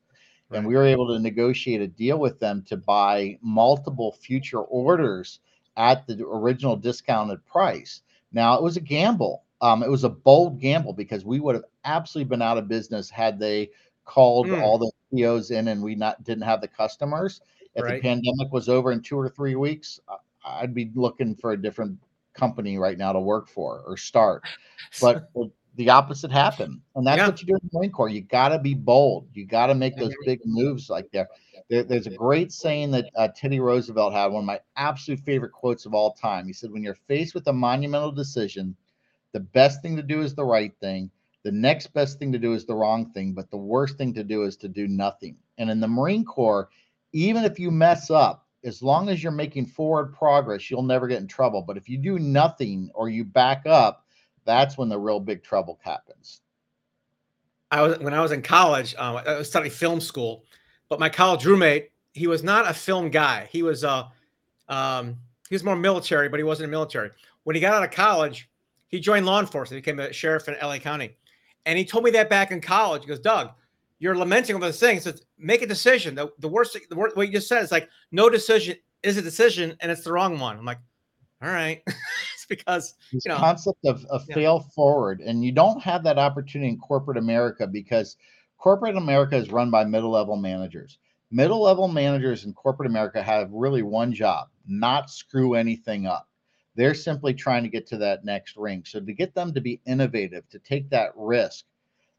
And 0.52 0.66
we 0.66 0.76
were 0.76 0.86
able 0.86 1.08
to 1.08 1.20
negotiate 1.20 1.82
a 1.82 1.88
deal 1.88 2.18
with 2.18 2.40
them 2.40 2.64
to 2.68 2.78
buy 2.78 3.38
multiple 3.42 4.14
future 4.14 4.62
orders 4.62 5.40
at 5.78 6.08
the 6.08 6.26
original 6.26 6.76
discounted 6.76 7.46
price. 7.46 8.02
Now 8.32 8.56
it 8.56 8.64
was 8.64 8.78
a 8.78 8.82
gamble. 8.82 9.44
Um, 9.62 9.84
it 9.84 9.90
was 9.90 10.04
a 10.04 10.10
bold 10.10 10.60
gamble 10.60 10.94
because 10.94 11.26
we 11.26 11.40
would 11.40 11.56
have 11.56 11.66
absolutely 11.86 12.30
been 12.30 12.42
out 12.42 12.58
of 12.58 12.68
business 12.68 13.10
had 13.10 13.40
they 13.40 13.70
called 14.06 14.48
mm. 14.48 14.62
all 14.62 14.78
the 14.78 14.92
POs 15.14 15.52
in 15.52 15.68
and 15.68 15.84
we 15.84 15.96
not 15.96 16.24
didn't 16.24 16.44
have 16.44 16.62
the 16.62 16.68
customers. 16.68 17.42
If 17.76 17.84
right. 17.84 17.96
the 17.96 18.02
pandemic 18.02 18.52
was 18.52 18.70
over 18.70 18.92
in 18.92 19.02
two 19.02 19.18
or 19.18 19.30
three 19.30 19.56
weeks, 19.56 20.00
I'd 20.44 20.74
be 20.74 20.92
looking 20.96 21.36
for 21.36 21.52
a 21.52 21.62
different 21.62 22.00
company 22.34 22.78
right 22.78 22.98
now 22.98 23.12
to 23.12 23.20
work 23.20 23.48
for 23.48 23.84
or 23.86 23.98
start. 23.98 24.44
But 25.02 25.30
the 25.80 25.90
opposite 25.90 26.30
happened. 26.30 26.82
And 26.96 27.08
that's 27.08 27.20
yeah. 27.20 27.28
what 27.28 27.42
you 27.42 27.48
do 27.48 27.54
in 27.54 27.60
the 27.64 27.80
Marine 27.80 27.92
Corps. 27.92 28.10
You 28.10 28.20
got 28.20 28.50
to 28.50 28.60
be 28.60 28.74
bold. 28.74 29.30
You 29.34 29.46
got 29.46 29.68
to 29.68 29.76
make 29.76 29.96
those 29.96 30.14
big 30.26 30.42
moves 30.44 30.90
like 30.90 31.10
that. 31.12 31.30
There, 31.70 31.84
there's 31.84 32.06
a 32.06 32.12
great 32.12 32.52
saying 32.52 32.92
that 32.92 33.10
uh, 33.16 33.30
Teddy 33.34 33.62
Roosevelt 33.62 34.12
had, 34.12 34.28
one 34.28 34.44
of 34.44 34.46
my 34.46 34.60
absolute 34.76 35.22
favorite 35.22 35.54
quotes 35.54 35.86
of 35.86 35.94
all 35.94 36.12
time. 36.12 36.48
He 36.48 36.52
said, 36.52 36.70
When 36.70 36.84
you're 36.84 36.98
faced 37.08 37.34
with 37.34 37.48
a 37.48 37.54
monumental 37.54 38.12
decision, 38.12 38.76
the 39.32 39.40
best 39.40 39.82
thing 39.82 39.96
to 39.96 40.04
do 40.04 40.22
is 40.22 40.36
the 40.36 40.44
right 40.44 40.74
thing. 40.82 41.10
The 41.44 41.52
next 41.54 41.94
best 41.94 42.20
thing 42.20 42.34
to 42.34 42.40
do 42.40 42.54
is 42.54 42.66
the 42.66 42.76
wrong 42.76 43.12
thing. 43.12 43.32
But 43.32 43.50
the 43.50 43.56
worst 43.56 43.98
thing 43.98 44.14
to 44.16 44.24
do 44.26 44.44
is 44.44 44.58
to 44.58 44.68
do 44.68 44.86
nothing. 44.86 45.38
And 45.60 45.70
in 45.70 45.80
the 45.80 45.88
Marine 45.88 46.26
Corps, 46.26 46.68
even 47.14 47.46
if 47.46 47.58
you 47.58 47.72
mess 47.72 48.10
up, 48.10 48.46
as 48.66 48.84
long 48.84 49.08
as 49.08 49.24
you're 49.24 49.32
making 49.32 49.68
forward 49.68 50.14
progress, 50.14 50.70
you'll 50.70 50.84
never 50.84 51.08
get 51.08 51.22
in 51.22 51.28
trouble. 51.28 51.62
But 51.62 51.78
if 51.78 51.88
you 51.88 51.98
do 51.98 52.20
nothing 52.20 52.92
or 52.94 53.08
you 53.08 53.24
back 53.24 53.66
up, 53.66 54.04
that's 54.46 54.78
when 54.78 54.90
the 54.90 55.00
real 55.00 55.20
big 55.20 55.44
trouble 55.44 55.80
happens. 55.84 56.42
I 57.72 57.82
was 57.82 58.00
when 58.00 58.14
I 58.14 58.22
was 58.22 58.32
in 58.32 58.42
college. 58.42 58.96
Um, 58.98 59.18
I 59.18 59.38
was 59.38 59.48
studying 59.48 59.72
film 59.72 60.02
school, 60.02 60.44
but 60.90 61.00
my 61.00 61.10
college 61.10 61.46
roommate 61.46 61.92
he 62.14 62.28
was 62.28 62.44
not 62.44 62.70
a 62.70 62.74
film 62.74 63.10
guy. 63.10 63.48
He 63.52 63.64
was 63.64 63.84
uh, 63.84 64.06
um, 64.68 65.18
he 65.50 65.56
was 65.56 65.64
more 65.64 65.76
military, 65.76 66.30
but 66.30 66.40
he 66.40 66.44
wasn't 66.44 66.68
a 66.68 66.72
military. 66.72 67.12
When 67.44 67.56
he 67.56 67.62
got 67.62 67.74
out 67.74 67.84
of 67.84 67.92
college, 67.92 68.50
he 68.88 69.00
joined 69.00 69.26
law 69.26 69.40
enforcement. 69.40 69.84
Became 69.84 70.00
a 70.00 70.12
sheriff 70.12 70.48
in 70.48 70.56
LA 70.62 70.78
County, 70.78 71.16
and 71.66 71.78
he 71.78 71.86
told 71.86 72.04
me 72.04 72.12
that 72.12 72.30
back 72.30 72.52
in 72.52 72.62
college. 72.62 73.04
He 73.04 73.08
goes, 73.08 73.20
Doug, 73.20 73.52
you're 74.00 74.18
lamenting 74.18 74.56
all 74.56 74.62
those 74.62 74.80
things. 74.80 75.04
Says, 75.04 75.24
make 75.38 75.62
a 75.62 75.68
decision. 75.68 76.16
The, 76.16 76.30
the 76.40 76.48
worst, 76.48 76.78
the 76.90 76.96
worst, 76.96 77.16
what 77.16 77.28
you 77.28 77.34
just 77.34 77.48
said 77.48 77.64
is 77.64 77.72
like 77.72 77.88
no 78.12 78.30
decision 78.30 78.76
is 79.04 79.18
a 79.18 79.22
decision, 79.22 79.76
and 79.80 79.92
it's 79.92 80.04
the 80.04 80.12
wrong 80.12 80.40
one. 80.40 80.58
I'm 80.58 80.66
like, 80.66 80.80
all 81.42 81.50
right. 81.50 81.82
because 82.50 82.96
this 83.14 83.26
you 83.26 83.30
know, 83.30 83.38
concept 83.38 83.86
of, 83.86 84.04
of 84.06 84.26
yeah. 84.28 84.36
fail 84.36 84.60
forward, 84.60 85.22
and 85.22 85.44
you 85.44 85.52
don't 85.52 85.82
have 85.82 86.04
that 86.04 86.18
opportunity 86.18 86.70
in 86.70 86.78
corporate 86.78 87.18
America 87.18 87.66
because 87.66 88.18
corporate 88.58 88.98
America 88.98 89.36
is 89.38 89.52
run 89.52 89.72
by 89.72 89.86
middle 89.86 90.12
level 90.12 90.36
managers. 90.36 90.98
Middle 91.32 91.62
level 91.62 91.88
managers 91.88 92.46
in 92.46 92.54
corporate 92.54 92.90
America 92.90 93.22
have 93.22 93.52
really 93.52 93.84
one 93.84 94.12
job: 94.12 94.50
not 94.68 95.10
screw 95.10 95.54
anything 95.54 96.06
up. 96.06 96.28
They're 96.76 96.96
simply 96.96 97.34
trying 97.34 97.64
to 97.64 97.70
get 97.70 97.88
to 97.88 97.98
that 97.98 98.26
next 98.26 98.58
ring. 98.58 98.84
So 98.86 99.00
to 99.00 99.14
get 99.14 99.36
them 99.36 99.54
to 99.54 99.62
be 99.62 99.82
innovative, 99.86 100.50
to 100.50 100.60
take 100.60 100.90
that 100.90 101.12
risk, 101.16 101.66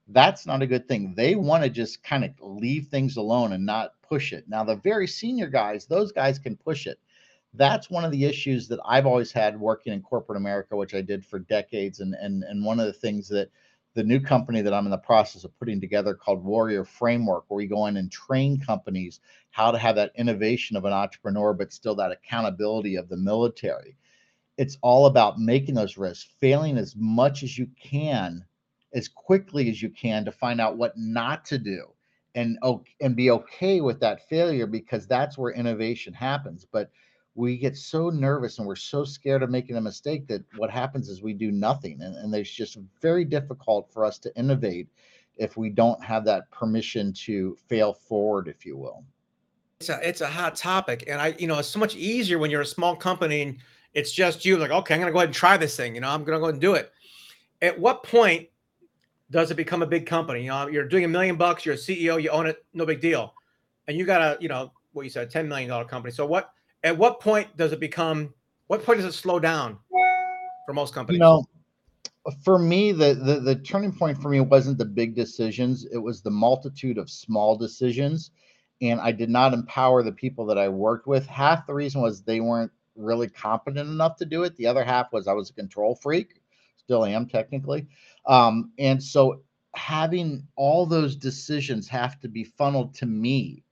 that's 0.08 0.46
not 0.46 0.62
a 0.62 0.66
good 0.66 0.86
thing. 0.86 1.14
They 1.16 1.34
want 1.34 1.64
to 1.64 1.70
just 1.70 2.02
kind 2.02 2.24
of 2.24 2.30
leave 2.40 2.88
things 2.88 3.16
alone 3.16 3.52
and 3.52 3.64
not 3.64 3.94
push 4.06 4.32
it. 4.32 4.44
Now, 4.48 4.64
the 4.64 4.76
very 4.76 5.06
senior 5.06 5.46
guys, 5.46 5.86
those 5.86 6.12
guys 6.12 6.38
can 6.38 6.56
push 6.56 6.86
it 6.86 6.98
that's 7.54 7.90
one 7.90 8.04
of 8.04 8.12
the 8.12 8.24
issues 8.24 8.68
that 8.68 8.80
I've 8.86 9.06
always 9.06 9.32
had 9.32 9.58
working 9.58 9.92
in 9.92 10.02
corporate 10.02 10.36
America, 10.36 10.76
which 10.76 10.94
I 10.94 11.00
did 11.00 11.24
for 11.24 11.38
decades. 11.38 12.00
And 12.00 12.14
and 12.14 12.44
and 12.44 12.64
one 12.64 12.80
of 12.80 12.86
the 12.86 12.92
things 12.92 13.28
that 13.28 13.50
the 13.94 14.04
new 14.04 14.20
company 14.20 14.62
that 14.62 14.72
I'm 14.72 14.84
in 14.84 14.90
the 14.92 14.98
process 14.98 15.42
of 15.44 15.58
putting 15.58 15.80
together 15.80 16.14
called 16.14 16.44
Warrior 16.44 16.84
Framework, 16.84 17.44
where 17.48 17.56
we 17.56 17.66
go 17.66 17.86
in 17.86 17.96
and 17.96 18.10
train 18.10 18.60
companies 18.60 19.20
how 19.50 19.72
to 19.72 19.78
have 19.78 19.96
that 19.96 20.12
innovation 20.16 20.76
of 20.76 20.84
an 20.84 20.92
entrepreneur, 20.92 21.52
but 21.52 21.72
still 21.72 21.96
that 21.96 22.12
accountability 22.12 22.94
of 22.94 23.08
the 23.08 23.16
military. 23.16 23.96
It's 24.56 24.78
all 24.82 25.06
about 25.06 25.40
making 25.40 25.74
those 25.74 25.96
risks, 25.96 26.30
failing 26.38 26.78
as 26.78 26.94
much 26.96 27.42
as 27.42 27.58
you 27.58 27.66
can, 27.82 28.44
as 28.94 29.08
quickly 29.08 29.68
as 29.70 29.82
you 29.82 29.90
can 29.90 30.24
to 30.24 30.32
find 30.32 30.60
out 30.60 30.76
what 30.76 30.96
not 30.96 31.44
to 31.46 31.58
do 31.58 31.86
and 32.36 32.58
and 33.00 33.16
be 33.16 33.30
okay 33.30 33.80
with 33.80 33.98
that 34.00 34.28
failure 34.28 34.66
because 34.66 35.06
that's 35.06 35.36
where 35.36 35.52
innovation 35.52 36.12
happens. 36.14 36.64
But 36.70 36.90
we 37.40 37.56
get 37.56 37.76
so 37.76 38.10
nervous 38.10 38.58
and 38.58 38.66
we're 38.66 38.76
so 38.76 39.02
scared 39.02 39.42
of 39.42 39.48
making 39.48 39.76
a 39.76 39.80
mistake 39.80 40.26
that 40.28 40.44
what 40.56 40.70
happens 40.70 41.08
is 41.08 41.22
we 41.22 41.32
do 41.32 41.50
nothing. 41.50 42.02
And, 42.02 42.14
and 42.14 42.34
it's 42.34 42.50
just 42.50 42.76
very 43.00 43.24
difficult 43.24 43.90
for 43.90 44.04
us 44.04 44.18
to 44.18 44.36
innovate 44.36 44.88
if 45.36 45.56
we 45.56 45.70
don't 45.70 46.02
have 46.04 46.24
that 46.26 46.50
permission 46.50 47.14
to 47.14 47.56
fail 47.66 47.94
forward, 47.94 48.46
if 48.46 48.66
you 48.66 48.76
will. 48.76 49.04
It's 49.80 49.88
a 49.88 50.06
it's 50.06 50.20
a 50.20 50.26
hot 50.26 50.56
topic, 50.56 51.04
and 51.06 51.18
I 51.18 51.34
you 51.38 51.46
know 51.46 51.58
it's 51.58 51.68
so 51.68 51.78
much 51.78 51.96
easier 51.96 52.38
when 52.38 52.50
you're 52.50 52.60
a 52.60 52.66
small 52.66 52.94
company 52.94 53.40
and 53.40 53.56
it's 53.94 54.12
just 54.12 54.44
you. 54.44 54.58
Like, 54.58 54.70
okay, 54.70 54.92
I'm 54.92 55.00
gonna 55.00 55.10
go 55.10 55.18
ahead 55.18 55.30
and 55.30 55.34
try 55.34 55.56
this 55.56 55.74
thing. 55.74 55.94
You 55.94 56.02
know, 56.02 56.10
I'm 56.10 56.22
gonna 56.22 56.38
go 56.38 56.44
ahead 56.44 56.56
and 56.56 56.60
do 56.60 56.74
it. 56.74 56.92
At 57.62 57.80
what 57.80 58.02
point 58.02 58.48
does 59.30 59.50
it 59.50 59.54
become 59.54 59.82
a 59.82 59.86
big 59.86 60.04
company? 60.04 60.42
You 60.42 60.50
know, 60.50 60.68
you're 60.68 60.86
doing 60.86 61.04
a 61.04 61.08
million 61.08 61.36
bucks, 61.36 61.64
you're 61.64 61.76
a 61.76 61.78
CEO, 61.78 62.22
you 62.22 62.28
own 62.28 62.46
it, 62.46 62.62
no 62.74 62.84
big 62.84 63.00
deal, 63.00 63.32
and 63.88 63.96
you 63.96 64.04
got 64.04 64.20
a 64.20 64.36
you 64.42 64.50
know 64.50 64.70
what 64.92 65.04
you 65.04 65.10
said, 65.10 65.30
ten 65.30 65.48
million 65.48 65.70
dollar 65.70 65.86
company. 65.86 66.12
So 66.12 66.26
what? 66.26 66.52
At 66.82 66.96
what 66.96 67.20
point 67.20 67.56
does 67.56 67.72
it 67.72 67.80
become? 67.80 68.32
What 68.68 68.84
point 68.84 69.00
does 69.00 69.06
it 69.06 69.16
slow 69.16 69.38
down 69.38 69.78
for 70.66 70.72
most 70.72 70.94
companies? 70.94 71.18
You 71.18 71.20
know, 71.20 71.44
for 72.44 72.58
me, 72.58 72.92
the, 72.92 73.14
the 73.14 73.40
the 73.40 73.56
turning 73.56 73.92
point 73.92 74.20
for 74.20 74.30
me 74.30 74.40
wasn't 74.40 74.78
the 74.78 74.84
big 74.84 75.14
decisions; 75.14 75.86
it 75.92 75.98
was 75.98 76.22
the 76.22 76.30
multitude 76.30 76.96
of 76.98 77.10
small 77.10 77.56
decisions, 77.56 78.30
and 78.80 79.00
I 79.00 79.12
did 79.12 79.28
not 79.28 79.52
empower 79.52 80.02
the 80.02 80.12
people 80.12 80.46
that 80.46 80.58
I 80.58 80.68
worked 80.68 81.06
with. 81.06 81.26
Half 81.26 81.66
the 81.66 81.74
reason 81.74 82.00
was 82.00 82.22
they 82.22 82.40
weren't 82.40 82.72
really 82.96 83.28
competent 83.28 83.88
enough 83.88 84.16
to 84.16 84.24
do 84.24 84.44
it. 84.44 84.56
The 84.56 84.66
other 84.66 84.84
half 84.84 85.12
was 85.12 85.28
I 85.28 85.32
was 85.32 85.50
a 85.50 85.54
control 85.54 85.94
freak, 85.94 86.40
still 86.76 87.04
am 87.04 87.26
technically, 87.26 87.86
um, 88.26 88.72
and 88.78 89.02
so 89.02 89.42
having 89.74 90.46
all 90.56 90.86
those 90.86 91.14
decisions 91.14 91.88
have 91.88 92.18
to 92.20 92.28
be 92.28 92.44
funneled 92.44 92.94
to 92.94 93.06
me 93.06 93.64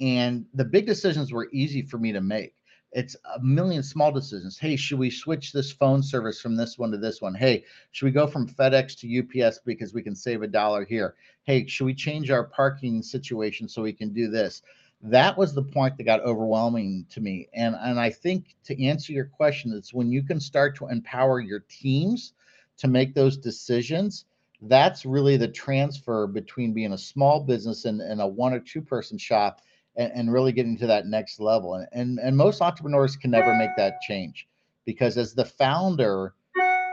and 0.00 0.46
the 0.54 0.64
big 0.64 0.86
decisions 0.86 1.32
were 1.32 1.48
easy 1.52 1.82
for 1.82 1.98
me 1.98 2.12
to 2.12 2.20
make 2.20 2.54
it's 2.94 3.16
a 3.34 3.40
million 3.40 3.82
small 3.82 4.12
decisions. 4.12 4.56
Hey, 4.56 4.76
should 4.76 5.00
we 5.00 5.10
switch 5.10 5.52
this 5.52 5.72
phone 5.72 6.02
service 6.02 6.40
from 6.40 6.54
this 6.54 6.78
one 6.78 6.92
to 6.92 6.96
this 6.96 7.20
one? 7.20 7.34
Hey, 7.34 7.64
should 7.90 8.06
we 8.06 8.12
go 8.12 8.26
from 8.26 8.48
FedEx 8.48 8.96
to 9.00 9.44
UPS 9.44 9.58
because 9.66 9.92
we 9.92 10.02
can 10.02 10.14
save 10.14 10.42
a 10.42 10.46
dollar 10.46 10.84
here? 10.84 11.16
Hey, 11.42 11.66
should 11.66 11.86
we 11.86 11.94
change 11.94 12.30
our 12.30 12.44
parking 12.44 13.02
situation 13.02 13.68
so 13.68 13.82
we 13.82 13.92
can 13.92 14.12
do 14.12 14.28
this? 14.28 14.62
That 15.02 15.36
was 15.36 15.52
the 15.52 15.62
point 15.62 15.96
that 15.96 16.04
got 16.04 16.20
overwhelming 16.20 17.04
to 17.10 17.20
me. 17.20 17.48
And, 17.52 17.74
and 17.74 17.98
I 17.98 18.10
think 18.10 18.54
to 18.64 18.82
answer 18.82 19.12
your 19.12 19.26
question, 19.26 19.72
it's 19.72 19.92
when 19.92 20.10
you 20.10 20.22
can 20.22 20.38
start 20.38 20.76
to 20.76 20.86
empower 20.86 21.40
your 21.40 21.64
teams 21.68 22.32
to 22.78 22.86
make 22.86 23.12
those 23.12 23.36
decisions. 23.36 24.24
That's 24.62 25.04
really 25.04 25.36
the 25.36 25.48
transfer 25.48 26.28
between 26.28 26.72
being 26.72 26.92
a 26.92 26.98
small 26.98 27.40
business 27.40 27.86
and, 27.86 28.00
and 28.00 28.20
a 28.20 28.26
one 28.26 28.54
or 28.54 28.60
two 28.60 28.80
person 28.80 29.18
shop 29.18 29.60
and, 29.96 30.12
and 30.14 30.32
really 30.32 30.52
getting 30.52 30.76
to 30.78 30.86
that 30.86 31.06
next 31.06 31.40
level. 31.40 31.74
And, 31.74 31.88
and 31.92 32.18
and 32.18 32.36
most 32.36 32.60
entrepreneurs 32.60 33.16
can 33.16 33.30
never 33.30 33.54
make 33.54 33.76
that 33.76 34.00
change 34.02 34.46
because 34.84 35.16
as 35.16 35.34
the 35.34 35.44
founder, 35.44 36.34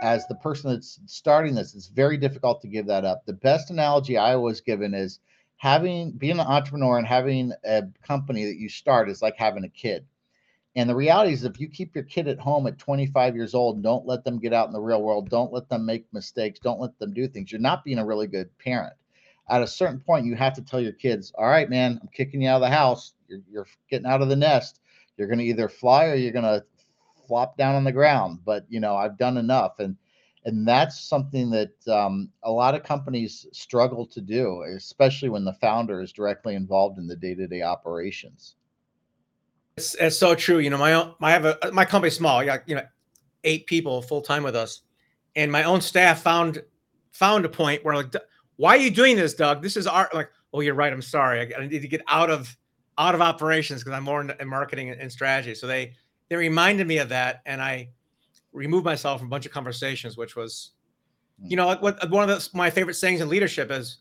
as 0.01 0.27
the 0.27 0.35
person 0.35 0.71
that's 0.71 0.99
starting 1.05 1.55
this, 1.55 1.75
it's 1.75 1.87
very 1.87 2.17
difficult 2.17 2.61
to 2.61 2.67
give 2.67 2.87
that 2.87 3.05
up. 3.05 3.25
The 3.25 3.33
best 3.33 3.69
analogy 3.69 4.17
I 4.17 4.35
was 4.35 4.61
given 4.61 4.93
is 4.93 5.19
having 5.57 6.11
being 6.13 6.39
an 6.39 6.47
entrepreneur 6.47 6.97
and 6.97 7.07
having 7.07 7.51
a 7.65 7.83
company 8.05 8.45
that 8.45 8.57
you 8.57 8.69
start 8.69 9.09
is 9.09 9.21
like 9.21 9.35
having 9.37 9.63
a 9.63 9.69
kid. 9.69 10.05
And 10.73 10.89
the 10.89 10.95
reality 10.95 11.33
is, 11.33 11.43
if 11.43 11.59
you 11.59 11.67
keep 11.67 11.93
your 11.93 12.05
kid 12.05 12.29
at 12.29 12.39
home 12.39 12.65
at 12.65 12.77
25 12.77 13.35
years 13.35 13.53
old, 13.53 13.83
don't 13.83 14.07
let 14.07 14.23
them 14.23 14.39
get 14.39 14.53
out 14.53 14.67
in 14.67 14.73
the 14.73 14.79
real 14.79 15.01
world, 15.01 15.29
don't 15.29 15.51
let 15.51 15.67
them 15.67 15.85
make 15.85 16.05
mistakes, 16.13 16.59
don't 16.59 16.79
let 16.79 16.97
them 16.97 17.13
do 17.13 17.27
things, 17.27 17.51
you're 17.51 17.59
not 17.59 17.83
being 17.83 17.99
a 17.99 18.05
really 18.05 18.27
good 18.27 18.57
parent 18.57 18.93
at 19.49 19.61
a 19.61 19.67
certain 19.67 19.99
point, 19.99 20.25
you 20.25 20.35
have 20.35 20.53
to 20.53 20.61
tell 20.61 20.79
your 20.79 20.93
kids, 20.93 21.31
all 21.37 21.47
right, 21.47 21.69
man, 21.69 21.99
I'm 22.01 22.09
kicking 22.09 22.41
you 22.41 22.49
out 22.49 22.55
of 22.55 22.61
the 22.61 22.69
house. 22.69 23.13
You're, 23.27 23.41
you're 23.49 23.67
getting 23.89 24.07
out 24.07 24.21
of 24.21 24.29
the 24.29 24.35
nest. 24.35 24.79
You're 25.17 25.27
going 25.27 25.39
to 25.39 25.45
either 25.45 25.67
fly 25.67 26.05
or 26.05 26.15
you're 26.15 26.31
going 26.31 26.45
to 26.45 26.63
flop 27.27 27.57
down 27.57 27.75
on 27.75 27.83
the 27.83 27.91
ground. 27.91 28.39
But, 28.45 28.65
you 28.69 28.79
know, 28.79 28.95
I've 28.95 29.17
done 29.17 29.37
enough. 29.37 29.79
And, 29.79 29.97
and 30.45 30.67
that's 30.67 30.99
something 30.99 31.49
that 31.51 31.87
um, 31.87 32.29
a 32.43 32.51
lot 32.51 32.75
of 32.75 32.83
companies 32.83 33.45
struggle 33.51 34.05
to 34.07 34.21
do, 34.21 34.63
especially 34.75 35.29
when 35.29 35.45
the 35.45 35.53
founder 35.53 36.01
is 36.01 36.11
directly 36.11 36.55
involved 36.55 36.97
in 36.97 37.07
the 37.07 37.15
day-to-day 37.15 37.61
operations. 37.61 38.55
It's, 39.77 39.95
it's 39.95 40.17
so 40.17 40.35
true. 40.35 40.59
You 40.59 40.69
know, 40.69 40.77
my 40.77 40.93
own, 40.93 41.13
I 41.21 41.31
have 41.31 41.45
a 41.45 41.57
my 41.71 41.85
company's 41.85 42.17
small. 42.17 42.43
Got 42.43 42.67
you 42.67 42.75
know 42.75 42.83
eight 43.45 43.67
people 43.67 44.01
full 44.01 44.21
time 44.21 44.43
with 44.43 44.55
us, 44.55 44.81
and 45.35 45.49
my 45.49 45.63
own 45.63 45.79
staff 45.79 46.21
found 46.21 46.61
found 47.13 47.45
a 47.45 47.49
point 47.49 47.83
where 47.85 47.95
like 47.95 48.13
why 48.61 48.77
are 48.77 48.79
you 48.79 48.91
doing 48.91 49.15
this, 49.15 49.33
Doug? 49.33 49.63
This 49.63 49.75
is 49.75 49.87
our 49.87 50.07
Like, 50.13 50.29
oh, 50.53 50.59
you're 50.59 50.75
right. 50.75 50.93
I'm 50.93 51.01
sorry. 51.01 51.39
I, 51.39 51.59
I 51.59 51.65
need 51.65 51.81
to 51.81 51.87
get 51.87 52.03
out 52.07 52.29
of 52.29 52.55
out 52.99 53.15
of 53.15 53.21
operations 53.21 53.81
because 53.81 53.97
I'm 53.97 54.03
more 54.03 54.21
in, 54.21 54.31
in 54.39 54.47
marketing 54.47 54.91
and, 54.91 55.01
and, 55.01 55.11
strategy. 55.11 55.55
So 55.55 55.65
they 55.65 55.93
they 56.29 56.35
reminded 56.35 56.85
me 56.85 56.99
of 56.99 57.09
that, 57.09 57.41
and 57.47 57.59
I 57.59 57.89
removed 58.53 58.85
myself 58.85 59.19
from 59.19 59.29
a 59.29 59.31
bunch 59.31 59.47
of 59.47 59.51
conversations, 59.51 60.15
which 60.15 60.35
was, 60.35 60.73
you 61.43 61.57
know, 61.57 61.75
what 61.77 62.07
one 62.11 62.29
of 62.29 62.29
the, 62.29 62.49
my 62.55 62.69
favorite 62.69 62.93
sayings 62.93 63.19
in 63.19 63.29
leadership 63.29 63.71
is, 63.71 63.97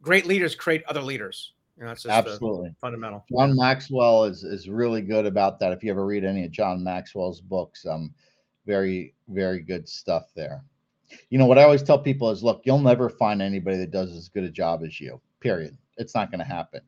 "Great 0.00 0.26
leaders 0.26 0.54
create 0.54 0.84
other 0.86 1.02
leaders." 1.02 1.54
You 1.76 1.82
know, 1.82 1.88
that's 1.88 2.06
absolutely 2.06 2.72
fundamental. 2.80 3.24
John 3.36 3.56
Maxwell 3.56 4.26
is 4.26 4.44
is 4.44 4.68
really 4.68 5.02
good 5.02 5.26
about 5.26 5.58
that. 5.58 5.72
If 5.72 5.82
you 5.82 5.90
ever 5.90 6.06
read 6.06 6.24
any 6.24 6.44
of 6.44 6.52
John 6.52 6.84
Maxwell's 6.84 7.40
books, 7.40 7.84
um, 7.84 8.14
very 8.64 9.12
very 9.26 9.58
good 9.58 9.88
stuff 9.88 10.30
there 10.36 10.62
you 11.30 11.38
know 11.38 11.46
what 11.46 11.58
I 11.58 11.64
always 11.64 11.82
tell 11.82 11.98
people 11.98 12.30
is 12.30 12.42
look, 12.42 12.62
you'll 12.64 12.78
never 12.78 13.08
find 13.08 13.42
anybody 13.42 13.76
that 13.78 13.90
does 13.90 14.12
as 14.16 14.28
good 14.28 14.44
a 14.44 14.50
job 14.50 14.82
as 14.84 15.00
you. 15.00 15.20
Period. 15.40 15.76
It's 15.96 16.14
not 16.14 16.30
going 16.30 16.40
to 16.40 16.44
happen. 16.44 16.80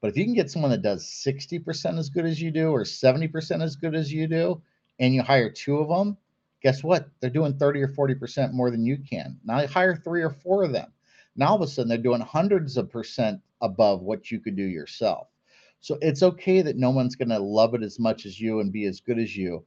But 0.00 0.10
if 0.10 0.16
you 0.16 0.24
can 0.24 0.34
get 0.34 0.50
someone 0.50 0.70
that 0.70 0.82
does 0.82 1.06
60% 1.06 1.98
as 1.98 2.10
good 2.10 2.26
as 2.26 2.40
you 2.40 2.50
do 2.50 2.70
or 2.70 2.84
70% 2.84 3.62
as 3.62 3.76
good 3.76 3.94
as 3.94 4.12
you 4.12 4.26
do 4.26 4.60
and 4.98 5.14
you 5.14 5.22
hire 5.22 5.50
two 5.50 5.78
of 5.78 5.88
them, 5.88 6.16
guess 6.62 6.84
what? 6.84 7.08
They're 7.20 7.30
doing 7.30 7.56
30 7.56 7.82
or 7.82 7.88
40% 7.88 8.52
more 8.52 8.70
than 8.70 8.84
you 8.84 8.98
can. 8.98 9.38
Now 9.44 9.60
you 9.60 9.66
hire 9.66 9.96
three 9.96 10.22
or 10.22 10.30
four 10.30 10.62
of 10.62 10.72
them. 10.72 10.92
Now 11.36 11.48
all 11.48 11.56
of 11.56 11.62
a 11.62 11.66
sudden 11.66 11.88
they're 11.88 11.98
doing 11.98 12.20
hundreds 12.20 12.76
of 12.76 12.90
percent 12.90 13.40
above 13.60 14.02
what 14.02 14.30
you 14.30 14.40
could 14.40 14.56
do 14.56 14.64
yourself. 14.64 15.28
So 15.80 15.98
it's 16.00 16.22
okay 16.22 16.62
that 16.62 16.76
no 16.76 16.90
one's 16.90 17.16
going 17.16 17.28
to 17.30 17.38
love 17.38 17.74
it 17.74 17.82
as 17.82 17.98
much 17.98 18.26
as 18.26 18.40
you 18.40 18.60
and 18.60 18.72
be 18.72 18.86
as 18.86 19.00
good 19.00 19.18
as 19.18 19.36
you 19.36 19.64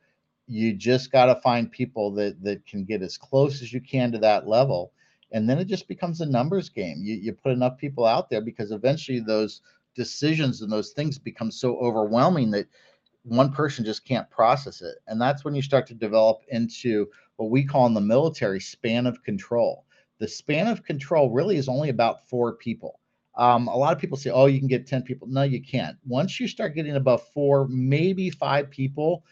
you 0.48 0.74
just 0.74 1.12
got 1.12 1.26
to 1.26 1.42
find 1.42 1.72
people 1.72 2.12
that 2.14 2.42
that 2.44 2.66
can 2.66 2.86
get 2.86 3.02
as 3.02 3.18
close 3.18 3.62
as 3.62 3.74
you 3.74 3.82
can 3.82 4.12
to 4.12 4.18
that 4.20 4.48
level. 4.48 4.94
And 5.32 5.50
then 5.50 5.60
it 5.60 5.68
just 5.68 5.90
becomes 5.90 6.22
a 6.22 6.26
numbers 6.26 6.70
game. 6.70 7.02
You, 7.04 7.16
you 7.16 7.34
put 7.34 7.52
enough 7.52 7.78
people 7.78 8.06
out 8.06 8.30
there 8.30 8.42
because 8.42 8.72
eventually 8.72 9.20
those 9.20 9.62
decisions 9.94 10.62
and 10.62 10.72
those 10.72 10.92
things 10.92 11.18
become 11.18 11.52
so 11.52 11.78
overwhelming 11.78 12.52
that 12.52 12.68
one 13.24 13.52
person 13.52 13.84
just 13.84 14.06
can't 14.06 14.30
process 14.30 14.82
it. 14.82 14.96
And 15.08 15.20
that's 15.20 15.44
when 15.44 15.54
you 15.54 15.62
start 15.62 15.86
to 15.88 15.94
develop 15.94 16.44
into 16.48 17.08
what 17.36 17.50
we 17.50 17.66
call 17.66 17.86
in 17.88 17.94
the 17.94 18.00
military 18.00 18.62
span 18.62 19.06
of 19.06 19.22
control. 19.24 19.86
The 20.20 20.30
span 20.30 20.68
of 20.68 20.86
control 20.86 21.30
really 21.32 21.58
is 21.58 21.68
only 21.68 21.90
about 21.90 22.28
four 22.30 22.54
people. 22.54 23.02
Um, 23.36 23.68
a 23.68 23.78
lot 23.78 23.94
of 23.94 24.00
people 24.00 24.18
say 24.18 24.30
oh 24.30 24.46
you 24.46 24.60
can 24.60 24.68
get 24.70 24.88
10 24.88 25.04
people. 25.04 25.28
No 25.28 25.44
you 25.44 25.62
can't. 25.62 25.98
Once 26.08 26.40
you 26.40 26.48
start 26.48 26.74
getting 26.74 26.96
above 26.96 27.28
four 27.34 27.68
maybe 27.68 28.30
five 28.30 28.70
people 28.72 29.26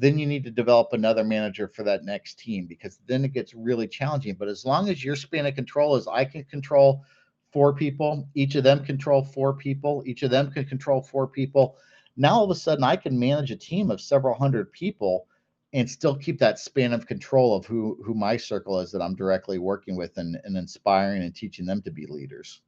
then 0.00 0.16
you 0.16 0.26
need 0.26 0.44
to 0.44 0.50
develop 0.50 0.92
another 0.92 1.24
manager 1.24 1.66
for 1.66 1.82
that 1.82 2.04
next 2.04 2.38
team 2.38 2.66
because 2.66 3.00
then 3.06 3.24
it 3.24 3.32
gets 3.32 3.52
really 3.52 3.88
challenging. 3.88 4.34
But 4.34 4.46
as 4.46 4.64
long 4.64 4.88
as 4.88 5.02
your 5.02 5.16
span 5.16 5.46
of 5.46 5.56
control 5.56 5.96
is 5.96 6.06
I 6.06 6.24
can 6.24 6.44
control 6.44 7.04
four 7.52 7.74
people, 7.74 8.28
each 8.34 8.54
of 8.54 8.62
them 8.62 8.84
control 8.84 9.24
four 9.24 9.54
people, 9.54 10.04
each 10.06 10.22
of 10.22 10.30
them 10.30 10.52
can 10.52 10.64
control 10.64 11.02
four 11.02 11.26
people. 11.26 11.78
Now 12.16 12.34
all 12.34 12.44
of 12.44 12.50
a 12.50 12.54
sudden 12.54 12.84
I 12.84 12.94
can 12.94 13.18
manage 13.18 13.50
a 13.50 13.56
team 13.56 13.90
of 13.90 14.00
several 14.00 14.38
hundred 14.38 14.70
people 14.72 15.26
and 15.72 15.90
still 15.90 16.16
keep 16.16 16.38
that 16.38 16.60
span 16.60 16.92
of 16.92 17.06
control 17.06 17.56
of 17.56 17.66
who 17.66 18.00
who 18.04 18.14
my 18.14 18.36
circle 18.36 18.78
is 18.78 18.92
that 18.92 19.02
I'm 19.02 19.16
directly 19.16 19.58
working 19.58 19.96
with 19.96 20.16
and, 20.16 20.40
and 20.44 20.56
inspiring 20.56 21.22
and 21.22 21.34
teaching 21.34 21.66
them 21.66 21.82
to 21.82 21.90
be 21.90 22.06
leaders. 22.06 22.62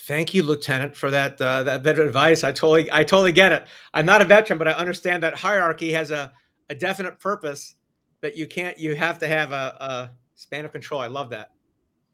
Thank 0.00 0.32
you, 0.32 0.42
Lieutenant, 0.42 0.96
for 0.96 1.10
that 1.10 1.40
uh, 1.40 1.62
that 1.64 1.86
of 1.86 1.98
advice. 1.98 2.44
I 2.44 2.52
totally 2.52 2.90
I 2.92 3.04
totally 3.04 3.32
get 3.32 3.52
it. 3.52 3.66
I'm 3.92 4.06
not 4.06 4.22
a 4.22 4.24
veteran, 4.24 4.58
but 4.58 4.68
I 4.68 4.72
understand 4.72 5.22
that 5.22 5.34
hierarchy 5.34 5.92
has 5.92 6.10
a, 6.10 6.32
a 6.70 6.74
definite 6.74 7.18
purpose 7.18 7.74
that 8.20 8.36
you 8.36 8.46
can't 8.46 8.78
you 8.78 8.94
have 8.94 9.18
to 9.18 9.28
have 9.28 9.52
a, 9.52 9.76
a 9.80 10.10
span 10.34 10.64
of 10.64 10.72
control. 10.72 11.00
I 11.00 11.08
love 11.08 11.30
that. 11.30 11.50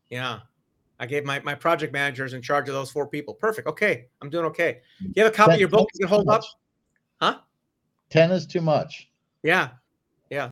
Yeah. 0.09 0.41
I 1.01 1.07
gave 1.07 1.25
my, 1.25 1.41
my 1.41 1.55
project 1.55 1.93
managers 1.93 2.35
in 2.35 2.43
charge 2.43 2.69
of 2.69 2.75
those 2.75 2.91
four 2.91 3.07
people. 3.07 3.35
Perfect. 3.35 3.67
Okay. 3.69 4.07
I'm 4.23 4.31
doing 4.31 4.45
okay. 4.47 4.81
You 5.01 5.25
have 5.25 5.33
a 5.33 5.35
copy 5.35 5.49
Ten, 5.49 5.55
of 5.55 5.61
your 5.61 5.69
book 5.69 5.89
you 5.95 6.01
can 6.01 6.09
hold 6.09 6.29
up? 6.29 6.43
Huh? 7.21 7.39
10 8.11 8.31
is 8.31 8.47
too 8.47 8.61
much. 8.61 9.11
Yeah. 9.43 9.71
Yeah. 10.31 10.51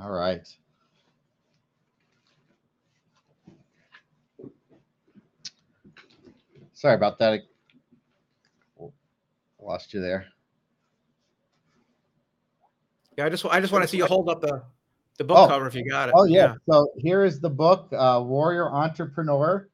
All 0.00 0.10
right. 0.10 0.46
Sorry 6.74 6.94
about 6.94 7.18
that. 7.18 7.32
I 7.32 8.84
lost 9.60 9.94
you 9.94 10.00
there. 10.00 10.26
Yeah, 13.16 13.26
I 13.26 13.28
just 13.28 13.44
I 13.46 13.60
just 13.60 13.72
want 13.72 13.82
to 13.82 13.88
see 13.88 13.96
you 13.96 14.06
hold 14.06 14.28
up 14.28 14.40
the 14.40 14.62
the 15.18 15.24
book 15.24 15.38
oh. 15.38 15.46
cover 15.48 15.66
if 15.66 15.74
you 15.74 15.88
got 15.88 16.08
it. 16.08 16.14
Oh 16.16 16.24
yeah. 16.24 16.38
yeah. 16.38 16.54
So 16.68 16.88
here 16.98 17.24
is 17.24 17.40
the 17.40 17.50
book, 17.50 17.88
uh, 17.96 18.20
Warrior 18.24 18.70
Entrepreneur. 18.70 19.68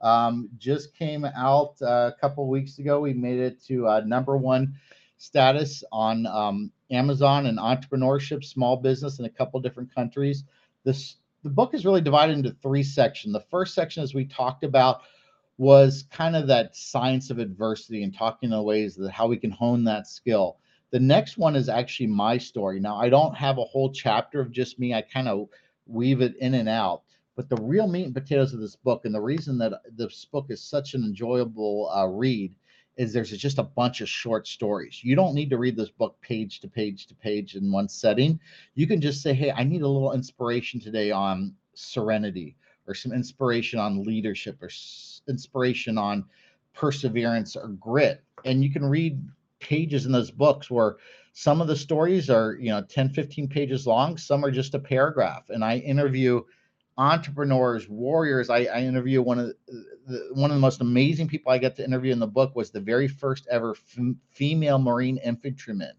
Um, 0.00 0.48
just 0.58 0.94
came 0.94 1.24
out 1.24 1.74
uh, 1.82 2.12
a 2.14 2.20
couple 2.20 2.46
weeks 2.46 2.78
ago. 2.78 3.00
We 3.00 3.12
made 3.12 3.40
it 3.40 3.62
to 3.64 3.88
uh, 3.88 4.00
number 4.00 4.36
one 4.36 4.74
status 5.16 5.82
on 5.90 6.26
um, 6.26 6.70
Amazon 6.90 7.46
and 7.46 7.58
entrepreneurship, 7.58 8.44
small 8.44 8.76
business 8.76 9.18
in 9.18 9.24
a 9.24 9.30
couple 9.30 9.58
different 9.60 9.92
countries. 9.92 10.44
This 10.84 11.16
the 11.42 11.50
book 11.50 11.74
is 11.74 11.84
really 11.84 12.00
divided 12.00 12.36
into 12.36 12.50
three 12.62 12.82
sections. 12.82 13.32
The 13.32 13.40
first 13.50 13.74
section 13.74 14.02
is 14.02 14.14
we 14.14 14.24
talked 14.24 14.62
about 14.62 15.02
was 15.56 16.04
kind 16.10 16.34
of 16.34 16.46
that 16.48 16.74
science 16.74 17.30
of 17.30 17.38
adversity 17.38 18.02
and 18.02 18.16
talking 18.16 18.50
the 18.50 18.62
ways 18.62 18.96
that 18.96 19.10
how 19.10 19.26
we 19.26 19.36
can 19.36 19.50
hone 19.50 19.84
that 19.84 20.06
skill. 20.06 20.58
The 20.90 21.00
next 21.00 21.38
one 21.38 21.56
is 21.56 21.68
actually 21.68 22.08
my 22.08 22.38
story. 22.38 22.80
Now, 22.80 22.96
I 22.96 23.08
don't 23.08 23.34
have 23.34 23.58
a 23.58 23.64
whole 23.64 23.92
chapter 23.92 24.40
of 24.40 24.50
just 24.50 24.78
me. 24.78 24.94
I 24.94 25.02
kind 25.02 25.28
of 25.28 25.48
weave 25.86 26.20
it 26.20 26.36
in 26.36 26.54
and 26.54 26.68
out. 26.68 27.02
But 27.36 27.48
the 27.48 27.56
real 27.62 27.88
meat 27.88 28.04
and 28.04 28.14
potatoes 28.14 28.54
of 28.54 28.60
this 28.60 28.76
book, 28.76 29.04
and 29.04 29.14
the 29.14 29.20
reason 29.20 29.58
that 29.58 29.72
this 29.96 30.24
book 30.24 30.46
is 30.50 30.62
such 30.62 30.94
an 30.94 31.02
enjoyable 31.02 31.90
uh, 31.92 32.06
read, 32.06 32.54
is 32.96 33.12
there's 33.12 33.30
just 33.30 33.58
a 33.58 33.64
bunch 33.64 34.00
of 34.00 34.08
short 34.08 34.46
stories. 34.46 35.00
You 35.02 35.16
don't 35.16 35.34
need 35.34 35.50
to 35.50 35.58
read 35.58 35.76
this 35.76 35.90
book 35.90 36.16
page 36.20 36.60
to 36.60 36.68
page 36.68 37.08
to 37.08 37.14
page 37.14 37.56
in 37.56 37.72
one 37.72 37.88
setting. 37.88 38.38
You 38.76 38.86
can 38.86 39.00
just 39.00 39.20
say, 39.20 39.34
hey, 39.34 39.50
I 39.50 39.64
need 39.64 39.82
a 39.82 39.88
little 39.88 40.12
inspiration 40.12 40.80
today 40.80 41.10
on 41.10 41.54
serenity 41.74 42.56
or 42.86 42.94
some 42.94 43.12
inspiration 43.12 43.78
on 43.78 44.02
leadership 44.02 44.62
or 44.62 44.70
inspiration 45.28 45.98
on 45.98 46.24
perseverance 46.74 47.56
or 47.56 47.68
grit. 47.68 48.22
And 48.44 48.62
you 48.62 48.72
can 48.72 48.84
read 48.84 49.22
pages 49.60 50.06
in 50.06 50.12
those 50.12 50.30
books 50.30 50.70
where 50.70 50.96
some 51.32 51.60
of 51.60 51.68
the 51.68 51.76
stories 51.76 52.30
are, 52.30 52.56
you 52.60 52.70
know, 52.70 52.82
10, 52.82 53.10
15 53.10 53.48
pages 53.48 53.86
long, 53.86 54.16
some 54.16 54.44
are 54.44 54.50
just 54.50 54.74
a 54.74 54.78
paragraph. 54.78 55.50
And 55.50 55.64
I 55.64 55.78
interview 55.78 56.42
entrepreneurs, 56.96 57.88
warriors. 57.88 58.50
I, 58.50 58.64
I 58.64 58.82
interview 58.82 59.20
one 59.20 59.38
of 59.38 59.52
the, 60.06 60.28
one 60.32 60.50
of 60.50 60.56
the 60.56 60.60
most 60.60 60.80
amazing 60.80 61.28
people 61.28 61.50
I 61.50 61.58
get 61.58 61.76
to 61.76 61.84
interview 61.84 62.12
in 62.12 62.20
the 62.20 62.26
book 62.26 62.54
was 62.54 62.70
the 62.70 62.80
very 62.80 63.08
first 63.08 63.46
ever 63.50 63.72
f- 63.72 64.14
female 64.30 64.78
Marine 64.78 65.18
infantryman. 65.18 65.94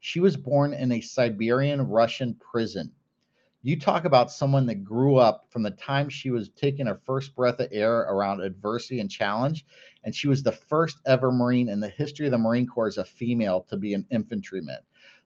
She 0.00 0.20
was 0.20 0.36
born 0.36 0.72
in 0.72 0.92
a 0.92 1.00
Siberian 1.00 1.82
Russian 1.82 2.34
prison. 2.34 2.92
You 3.66 3.76
talk 3.76 4.04
about 4.04 4.30
someone 4.30 4.64
that 4.66 4.84
grew 4.84 5.16
up 5.16 5.46
from 5.50 5.64
the 5.64 5.72
time 5.72 6.08
she 6.08 6.30
was 6.30 6.50
taking 6.50 6.86
her 6.86 7.00
first 7.04 7.34
breath 7.34 7.58
of 7.58 7.66
air 7.72 8.02
around 8.02 8.40
adversity 8.40 9.00
and 9.00 9.10
challenge, 9.10 9.66
and 10.04 10.14
she 10.14 10.28
was 10.28 10.40
the 10.40 10.52
first 10.52 10.98
ever 11.04 11.32
Marine 11.32 11.68
in 11.68 11.80
the 11.80 11.88
history 11.88 12.26
of 12.26 12.30
the 12.30 12.38
Marine 12.38 12.68
Corps 12.68 12.86
as 12.86 12.98
a 12.98 13.04
female 13.04 13.62
to 13.62 13.76
be 13.76 13.92
an 13.92 14.06
infantryman. 14.12 14.78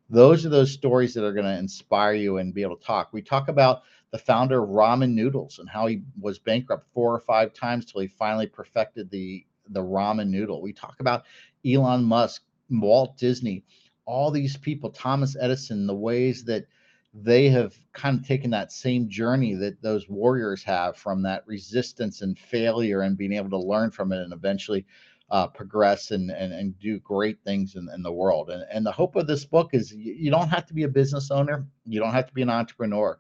Those 0.08 0.46
are 0.46 0.48
those 0.48 0.72
stories 0.72 1.12
that 1.12 1.24
are 1.26 1.34
going 1.34 1.44
to 1.44 1.58
inspire 1.58 2.14
you 2.14 2.38
and 2.38 2.54
be 2.54 2.62
able 2.62 2.78
to 2.78 2.82
talk. 2.82 3.12
We 3.12 3.20
talk 3.20 3.48
about 3.48 3.82
the 4.10 4.16
founder 4.16 4.62
of 4.62 4.70
ramen 4.70 5.12
noodles 5.12 5.58
and 5.58 5.68
how 5.68 5.86
he 5.86 6.00
was 6.18 6.38
bankrupt 6.38 6.86
four 6.94 7.14
or 7.14 7.20
five 7.20 7.52
times 7.52 7.92
till 7.92 8.00
he 8.00 8.08
finally 8.08 8.46
perfected 8.46 9.10
the 9.10 9.44
the 9.68 9.82
ramen 9.82 10.30
noodle. 10.30 10.62
We 10.62 10.72
talk 10.72 11.00
about 11.00 11.26
Elon 11.66 12.04
Musk, 12.04 12.42
Walt 12.70 13.18
Disney, 13.18 13.64
all 14.06 14.30
these 14.30 14.56
people, 14.56 14.88
Thomas 14.88 15.36
Edison, 15.38 15.86
the 15.86 15.94
ways 15.94 16.42
that 16.44 16.64
they 17.12 17.48
have 17.48 17.74
kind 17.92 18.18
of 18.18 18.26
taken 18.26 18.50
that 18.50 18.72
same 18.72 19.08
journey 19.08 19.54
that 19.54 19.82
those 19.82 20.08
warriors 20.08 20.62
have 20.62 20.96
from 20.96 21.22
that 21.22 21.44
resistance 21.46 22.22
and 22.22 22.38
failure 22.38 23.02
and 23.02 23.18
being 23.18 23.32
able 23.32 23.50
to 23.50 23.58
learn 23.58 23.90
from 23.90 24.12
it 24.12 24.22
and 24.22 24.32
eventually 24.32 24.86
uh, 25.30 25.46
progress 25.46 26.10
and, 26.10 26.30
and 26.30 26.52
and 26.52 26.78
do 26.80 26.98
great 27.00 27.38
things 27.44 27.76
in, 27.76 27.88
in 27.94 28.02
the 28.02 28.12
world. 28.12 28.50
And, 28.50 28.64
and 28.72 28.84
the 28.84 28.92
hope 28.92 29.16
of 29.16 29.26
this 29.26 29.44
book 29.44 29.70
is 29.72 29.92
you, 29.92 30.12
you 30.14 30.30
don't 30.30 30.48
have 30.48 30.66
to 30.66 30.74
be 30.74 30.84
a 30.84 30.88
business 30.88 31.30
owner, 31.30 31.66
you 31.86 32.00
don't 32.00 32.12
have 32.12 32.26
to 32.26 32.34
be 32.34 32.42
an 32.42 32.50
entrepreneur 32.50 33.18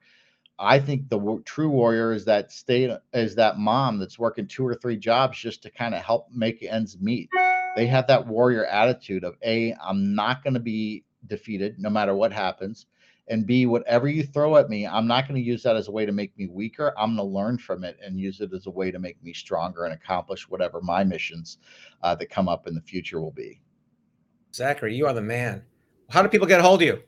I 0.60 0.78
think 0.78 1.08
the 1.08 1.18
w- 1.18 1.42
true 1.44 1.70
warrior 1.70 2.12
is 2.12 2.26
that 2.26 2.52
state 2.52 2.90
is 3.14 3.34
that 3.36 3.58
mom 3.58 3.98
that's 3.98 4.18
working 4.18 4.46
two 4.46 4.66
or 4.66 4.74
three 4.74 4.98
jobs 4.98 5.38
just 5.38 5.62
to 5.62 5.70
kind 5.70 5.94
of 5.94 6.02
help 6.02 6.28
make 6.30 6.62
ends 6.62 6.98
meet. 7.00 7.30
They 7.76 7.86
have 7.86 8.06
that 8.08 8.26
warrior 8.26 8.66
attitude 8.66 9.24
of 9.24 9.36
a 9.42 9.74
I'm 9.82 10.14
not 10.14 10.44
going 10.44 10.54
to 10.54 10.60
be 10.60 11.04
defeated 11.26 11.78
no 11.78 11.88
matter 11.88 12.14
what 12.14 12.30
happens, 12.32 12.86
and 13.28 13.46
b 13.46 13.66
whatever 13.66 14.08
you 14.08 14.24
throw 14.24 14.56
at 14.56 14.68
me, 14.68 14.86
I'm 14.86 15.06
not 15.06 15.28
going 15.28 15.40
to 15.40 15.46
use 15.46 15.62
that 15.62 15.76
as 15.76 15.88
a 15.88 15.92
way 15.92 16.04
to 16.06 16.12
make 16.12 16.36
me 16.36 16.48
weaker. 16.48 16.92
I'm 16.98 17.16
going 17.16 17.28
to 17.28 17.34
learn 17.34 17.58
from 17.58 17.84
it 17.84 17.98
and 18.04 18.18
use 18.18 18.40
it 18.40 18.52
as 18.52 18.66
a 18.66 18.70
way 18.70 18.90
to 18.90 18.98
make 18.98 19.22
me 19.22 19.32
stronger 19.32 19.84
and 19.84 19.94
accomplish 19.94 20.48
whatever 20.48 20.80
my 20.80 21.04
missions 21.04 21.58
uh, 22.02 22.14
that 22.16 22.30
come 22.30 22.48
up 22.48 22.66
in 22.66 22.74
the 22.74 22.80
future 22.80 23.20
will 23.20 23.32
be. 23.32 23.60
Zachary, 24.54 24.96
you 24.96 25.06
are 25.06 25.14
the 25.14 25.22
man. 25.22 25.62
How 26.08 26.22
do 26.22 26.28
people 26.28 26.46
get 26.46 26.60
a 26.60 26.62
hold 26.62 26.82
of 26.82 26.86
you? 26.86 27.02